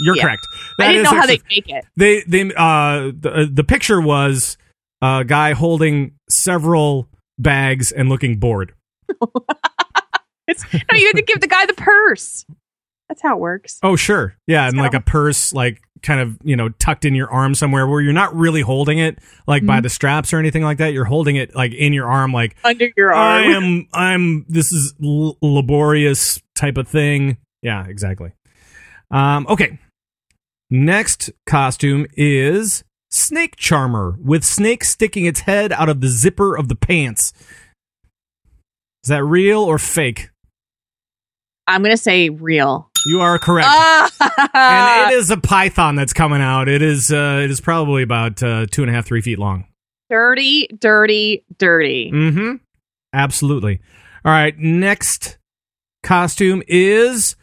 [0.00, 0.22] You're Yeah.
[0.22, 0.46] correct.
[0.80, 1.84] I didn't know how they make it.
[1.96, 4.56] they they uh the, the picture was
[5.02, 8.74] a guy holding several bags and looking bored.
[10.50, 12.46] It's, no, you had to give the guy the purse.
[13.10, 13.78] That's how it works.
[13.82, 17.30] Oh sure, yeah, and like a purse, like kind of you know tucked in your
[17.30, 19.82] arm somewhere where you're not really holding it like by Mhm.
[19.82, 20.94] the straps or anything like that.
[20.94, 24.46] You're holding it like in your arm, like Under your arm i am I'm.
[24.48, 27.36] This is l- laborious type of thing.
[27.60, 28.32] Yeah, exactly.
[29.10, 29.46] Um.
[29.50, 29.78] Okay.
[30.70, 36.68] Next costume is Snake Charmer with Snake sticking its head out of the zipper of
[36.68, 37.32] the pants.
[39.02, 40.28] Is that real or fake?
[41.66, 42.90] I'm gonna say real.
[43.06, 43.68] You are correct.
[43.70, 44.10] Ah!
[44.54, 46.68] and it is a python that's coming out.
[46.68, 47.10] It is.
[47.10, 49.66] Uh, it is probably about uh, two and a half, three feet long.
[50.10, 52.10] dirty, dirty, dirty.
[52.12, 52.56] Mm-hmm.
[53.12, 53.80] Absolutely.
[54.24, 54.58] All right.
[54.58, 55.38] Next
[56.02, 57.36] costume is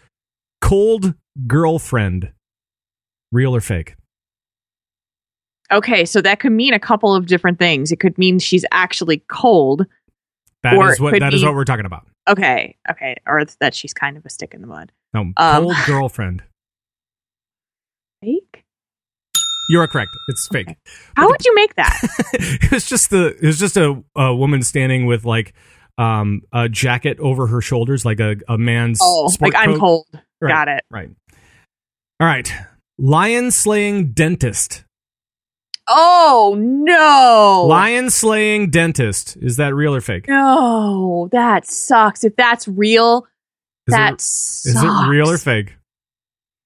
[0.62, 1.14] cold
[1.48, 2.32] girlfriend.
[3.36, 3.96] Real or fake?
[5.70, 7.92] Okay, so that could mean a couple of different things.
[7.92, 9.86] It could mean she's actually cold.
[10.64, 12.08] That Or what that is what we're talking about.
[12.30, 14.94] Okay, okay, or that she's kind of a stick in the mud.
[15.14, 16.44] No, Um, cold girlfriend.
[18.24, 18.64] Fake?
[19.70, 20.12] You are correct.
[20.30, 20.74] It's fake.
[21.18, 22.00] How would you make that?
[22.34, 25.54] it was just the it was just a, a woman standing with like
[25.98, 30.08] um a jacket over her shoulders, like a, a man's oh, like I'm cold.
[30.40, 30.86] Right, Got it.
[30.90, 31.10] Right.
[32.22, 32.50] All right.
[32.98, 34.84] Lion slaying dentist.
[35.88, 37.68] Oh no!
[37.70, 39.38] Lion slaying dentist.
[39.38, 40.28] Is that real or fake?
[40.28, 42.24] No, that sucks.
[42.24, 43.28] If that's real,
[43.88, 44.66] Is that it, sucks.
[44.66, 45.76] is it real or fake?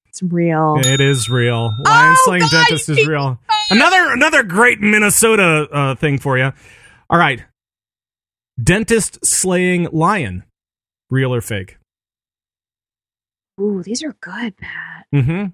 [0.07, 0.75] It's real.
[0.79, 1.73] It is real.
[1.85, 3.39] Lion Oh, slaying God, dentist is real.
[3.69, 6.53] Another another great Minnesota uh, thing for you.
[7.09, 7.43] All right.
[8.61, 10.43] Dentist slaying lion.
[11.09, 11.77] Real or fake?
[13.59, 15.05] Ooh, these are good, Pat.
[15.13, 15.47] Mm-hmm.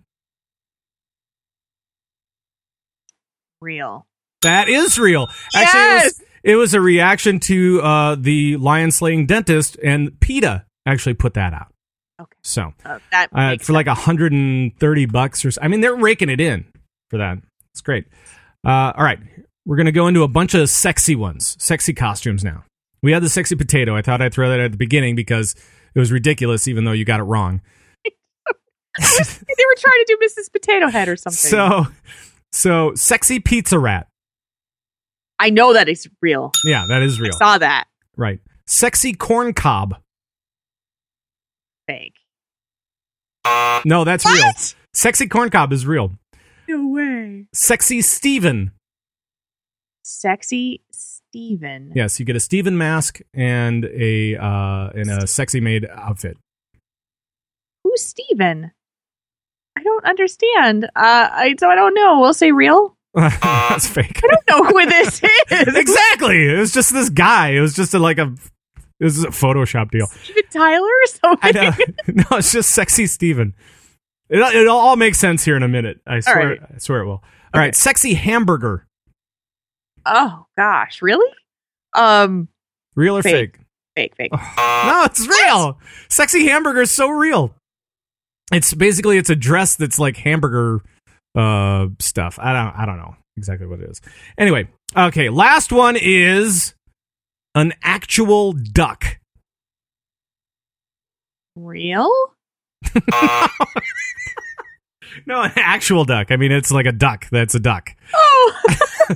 [3.66, 4.05] Real.
[4.43, 5.28] That is real.
[5.55, 6.22] Actually, it was, Yes!
[6.43, 11.51] it was a reaction to uh, the lion slaying dentist, and PETA actually put that
[11.53, 11.74] out.
[12.22, 12.38] Okay.
[12.43, 15.59] So Uh, that uh, for like 130 bucks or so.
[15.63, 16.66] I mean, they're raking it in
[17.09, 17.39] for that.
[17.74, 18.05] It's great.
[18.63, 19.20] Uh, all right.
[19.66, 22.63] We're going to go into a bunch of sexy ones, sexy costumes now.
[23.01, 23.95] We had the sexy potato.
[23.95, 25.55] I thought I'd throw that at the beginning because
[25.95, 27.61] it was ridiculous, even though you got it wrong.
[28.05, 28.11] they
[29.01, 30.51] were trying to do Mrs.
[30.51, 31.38] Potato Head or something.
[31.49, 31.88] So,
[32.56, 34.08] so sexy pizza rat.
[35.38, 36.51] I know that is real.
[36.64, 37.34] Yeah, that is real.
[37.36, 37.86] I saw that.
[38.16, 38.39] Right.
[38.66, 39.95] Sexy corn cob.
[41.88, 42.16] Fake.
[43.86, 44.51] No, that's real.
[44.93, 46.14] Sexy corn cob is real.
[46.68, 47.45] No way.
[47.53, 48.72] Sexy Steven.
[50.03, 51.91] Sexy Steven.
[51.93, 56.38] Yes, you get a Steven mask and a uh in a sexy maid outfit.
[57.84, 58.72] Who's Steven?
[59.86, 60.86] I don't understand.
[60.86, 62.20] Uh, I so I don't know.
[62.20, 62.98] We'll say real.
[63.14, 64.20] That's fake.
[64.24, 65.22] I don't know who this
[65.52, 65.76] is.
[65.76, 66.48] exactly.
[66.50, 67.50] It was just this guy.
[67.50, 68.34] It was just a, like a
[69.00, 70.08] this is a Photoshop deal.
[70.08, 71.58] Steven Tyler or something.
[71.58, 71.72] I know.
[72.32, 73.54] no, it's just sexy Steven.
[74.30, 76.00] It it all makes sense here in a minute.
[76.08, 76.48] I swear.
[76.50, 76.60] right.
[76.74, 77.24] I swear it will.
[77.54, 78.88] All right, sexy hamburger.
[80.06, 81.32] Oh gosh, really?
[81.94, 82.48] Um,
[82.96, 83.58] Real or Fake.
[83.96, 84.14] fake?
[84.18, 84.32] fake, fake.
[84.58, 85.80] No, it's real.
[86.10, 87.54] Sexy hamburger is so real.
[88.52, 90.82] It's basically it's a dress that's like hamburger
[91.36, 92.39] uh stuff.
[92.39, 94.02] I don't I don't know exactly what it is.
[94.38, 96.74] Anyway, okay, last one is
[97.56, 99.20] an actual duck.
[101.56, 102.12] Real?
[105.26, 106.32] No, an actual duck.
[106.32, 107.28] I mean, it's like a duck.
[107.32, 107.96] That's a duck.
[108.14, 108.54] Oh,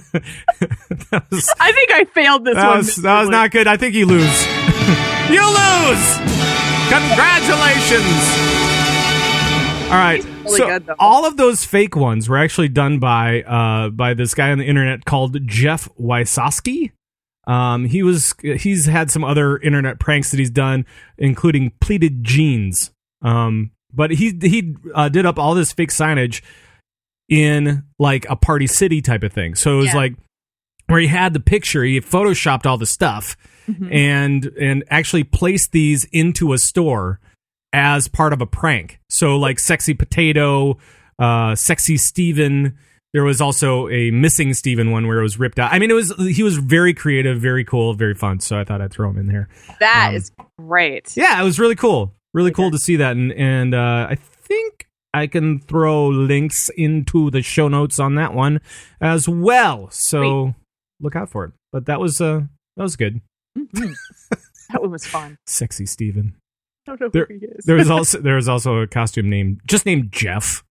[1.32, 2.78] was, I think I failed this that one.
[2.78, 3.68] was, that was not good.
[3.68, 4.46] I think you lose.
[5.30, 6.18] you lose.
[6.90, 8.79] Congratulations.
[9.90, 10.24] All right.
[10.44, 14.34] really so good, all of those fake ones were actually done by uh, by this
[14.36, 16.92] guy on the internet called Jeff Wysaski.
[17.48, 20.86] Um, he was he's had some other internet pranks that he's done,
[21.18, 22.92] including pleated jeans.
[23.24, 26.42] Um, but he he uh, did up all this fake signage
[27.28, 29.56] in like a party city type of thing.
[29.56, 29.96] So it was Yeah.
[29.96, 30.14] like
[30.86, 33.36] where he had the picture, he photoshopped all the stuff
[33.68, 33.92] Mhm.
[33.94, 37.20] and and actually placed these into a store
[37.74, 39.00] as part of a prank.
[39.10, 40.78] So like sexy potato,
[41.20, 42.78] uh, sexy Steven.
[43.14, 45.74] There was also a missing Steven one where it was ripped out.
[45.74, 48.40] I mean, it was he was very creative, very cool, very fun.
[48.40, 49.50] So I thought I'd throw him in there.
[49.80, 51.18] That Um, is great.
[51.18, 52.14] Yeah, it was really cool.
[52.36, 53.14] Really cool to see that.
[53.18, 58.36] And and uh, I think I can throw links into the show notes on that
[58.36, 58.62] one
[59.02, 59.90] as well.
[59.92, 60.54] So
[61.02, 61.52] look out for it.
[61.72, 62.42] But that was uh
[62.78, 63.22] that was good.
[63.58, 63.96] Mhm.
[64.70, 65.38] that one was fun.
[65.48, 66.36] Sexy Steven.
[66.90, 67.66] Don't know There- who he is.
[67.66, 70.64] There was also there was also a costume named just named Jeff.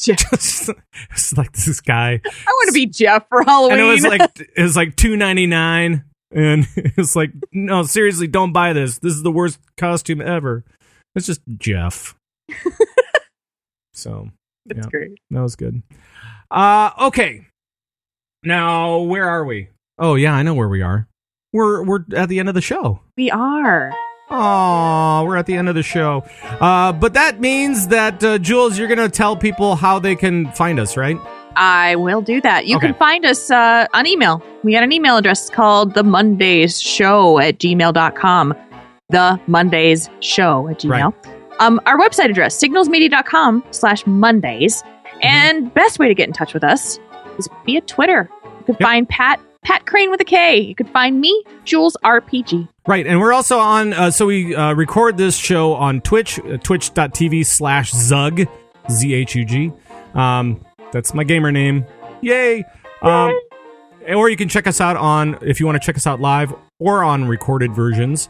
[0.00, 0.20] Jeff.
[1.12, 2.20] it's like this guy.
[2.24, 3.78] I want to be Jeff for Halloween.
[3.78, 4.20] And it was like
[4.56, 6.04] it was like two ninety nine.
[6.32, 8.98] And it's like, no, seriously, don't buy this.
[8.98, 10.64] This is the worst costume ever.
[11.16, 12.14] It's just Jeff.
[13.94, 14.28] so
[14.66, 14.90] That's yeah.
[14.90, 15.12] great.
[15.30, 15.82] That was good.
[16.50, 17.46] Uh okay.
[18.42, 19.68] Now where are we?
[19.98, 21.06] Oh yeah, I know where we are.
[21.52, 23.00] We're we're at the end of the show.
[23.16, 23.92] We are.
[24.30, 26.24] Oh, we're at the end of the show.
[26.60, 30.78] Uh, but that means that uh, Jules, you're gonna tell people how they can find
[30.78, 31.16] us, right?
[31.56, 32.66] I will do that.
[32.66, 32.88] You Okay.
[32.88, 34.40] can find us uh, on email.
[34.62, 38.54] We got an email address called the Mondays Show at gmail.com.
[39.08, 41.12] The Mondays Show at gmail.
[41.58, 44.82] Um, our website address, signalsmedia.com slash Mondays.
[44.82, 45.18] Mm-hmm.
[45.22, 46.98] And best way to get in touch with us
[47.36, 48.30] is via Twitter.
[48.44, 48.82] You could Yep.
[48.88, 50.58] find Pat Pat Krane with a K.
[50.60, 52.66] You could find me, Jules RPG.
[52.90, 53.92] Right, and we're also on.
[53.92, 58.48] Uh, so we uh, record this show on Twitch, uh, twitch.tv slash Zhug,
[58.90, 59.72] Z H U G.
[60.14, 61.86] Um, that's my gamer name.
[62.20, 62.64] Yay!
[63.02, 63.38] Um,
[64.08, 66.52] or you can check us out on if you want to check us out live
[66.80, 68.28] or on recorded versions.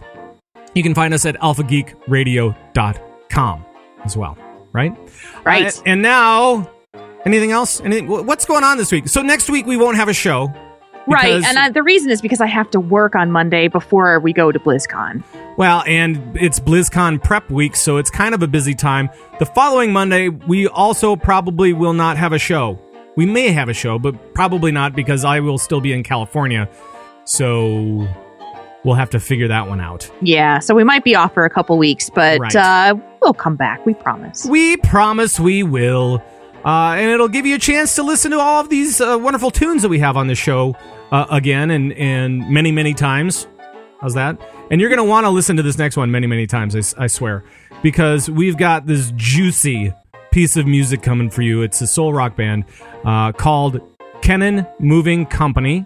[0.74, 3.64] You can find us at alphageekradio.com
[4.04, 4.36] as well.
[4.72, 4.94] Right.
[5.42, 5.74] Right.
[5.74, 6.70] Uh, and now,
[7.24, 7.80] anything else?
[7.80, 9.08] Anything, what's going on this week?
[9.08, 10.52] So next week we won't have a show.
[11.10, 11.44] Right.
[11.44, 14.50] And uh, the reason is because I have to work on Monday before we go
[14.52, 15.22] to BlizzCon.
[15.56, 19.10] Well, and it's BlizzCon prep week, so it's kind of a busy time.
[19.38, 22.78] The following Monday, we also probably will not have a show.
[23.16, 26.68] We may have a show, but probably not because I will still be in California.
[27.24, 28.08] So
[28.84, 30.10] we'll have to figure that one out.
[30.22, 32.56] Yeah, so we might be off for a couple weeks, but Right.
[32.56, 33.84] uh, we'll come back.
[33.84, 34.46] We promise.
[34.46, 36.22] We promise we will.
[36.64, 39.50] Uh, and it'll give you a chance to listen to all of these uh, wonderful
[39.50, 40.76] tunes that we have on the show
[41.10, 43.46] uh, again and, and many, many times.
[44.00, 44.40] How's that?
[44.70, 47.06] And you're going to want to listen to this next one many, many times, I
[47.06, 47.44] swear,
[47.82, 49.92] because we've got this juicy
[50.30, 51.62] piece of music coming for you.
[51.62, 52.64] It's a soul rock band
[53.04, 53.80] uh, called
[54.22, 55.84] Kennan Moving Company.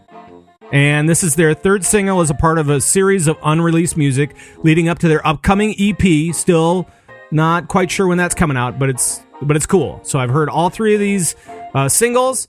[0.72, 4.36] And this is their third single as a part of a series of unreleased music
[4.62, 6.34] leading up to their upcoming EP.
[6.34, 6.88] Still
[7.30, 10.00] not quite sure when that's coming out, but it's but it's cool.
[10.04, 11.36] So I've heard all three of these
[11.74, 12.48] uh, singles.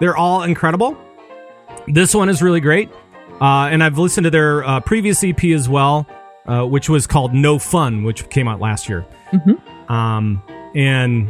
[0.00, 0.96] They're all incredible.
[1.88, 2.90] This one is really great,
[3.40, 6.06] uh, and I've listened to their uh, previous EP as well,
[6.46, 9.06] uh, which was called No Fun, which came out last year.
[9.32, 9.90] Mhm.
[9.90, 10.42] Um,
[10.74, 11.28] and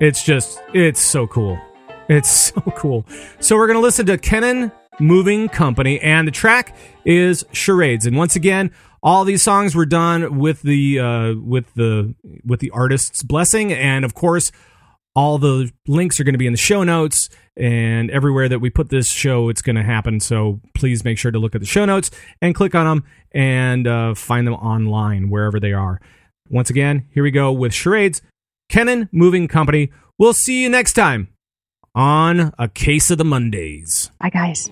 [0.00, 1.58] it's just it's so cool.
[2.08, 3.04] It's so cool.
[3.40, 8.06] So we're gonna listen to Kennan Moving Company, and the track is Charades.
[8.06, 8.70] And once again,
[9.02, 14.04] all these songs were done with the uh, with the with the artist's blessing, and
[14.04, 14.52] of course,
[15.16, 18.70] all the links are going to be in the show notes and everywhere that we
[18.70, 20.20] put this show it's going to happen.
[20.20, 23.86] So please make sure to look at the show notes and click on them and
[23.86, 26.00] uh, find them online wherever they are.
[26.48, 28.22] Once again here we go with charades.
[28.68, 29.90] Kennan moving company.
[30.18, 31.28] We'll see you next time
[31.94, 34.10] on a case of the mondays.
[34.20, 34.70] Bye, guys.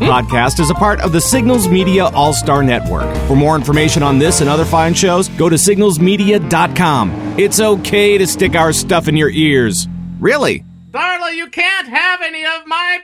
[0.00, 3.14] podcast is a part of the Signals Media All Star Network.
[3.28, 7.38] For more information on this and other fine shows, go to signalsmedia.com.
[7.38, 9.86] It's okay to stick our stuff in your ears.
[10.18, 10.64] Really?
[10.90, 13.00] Darla, you can't have any of my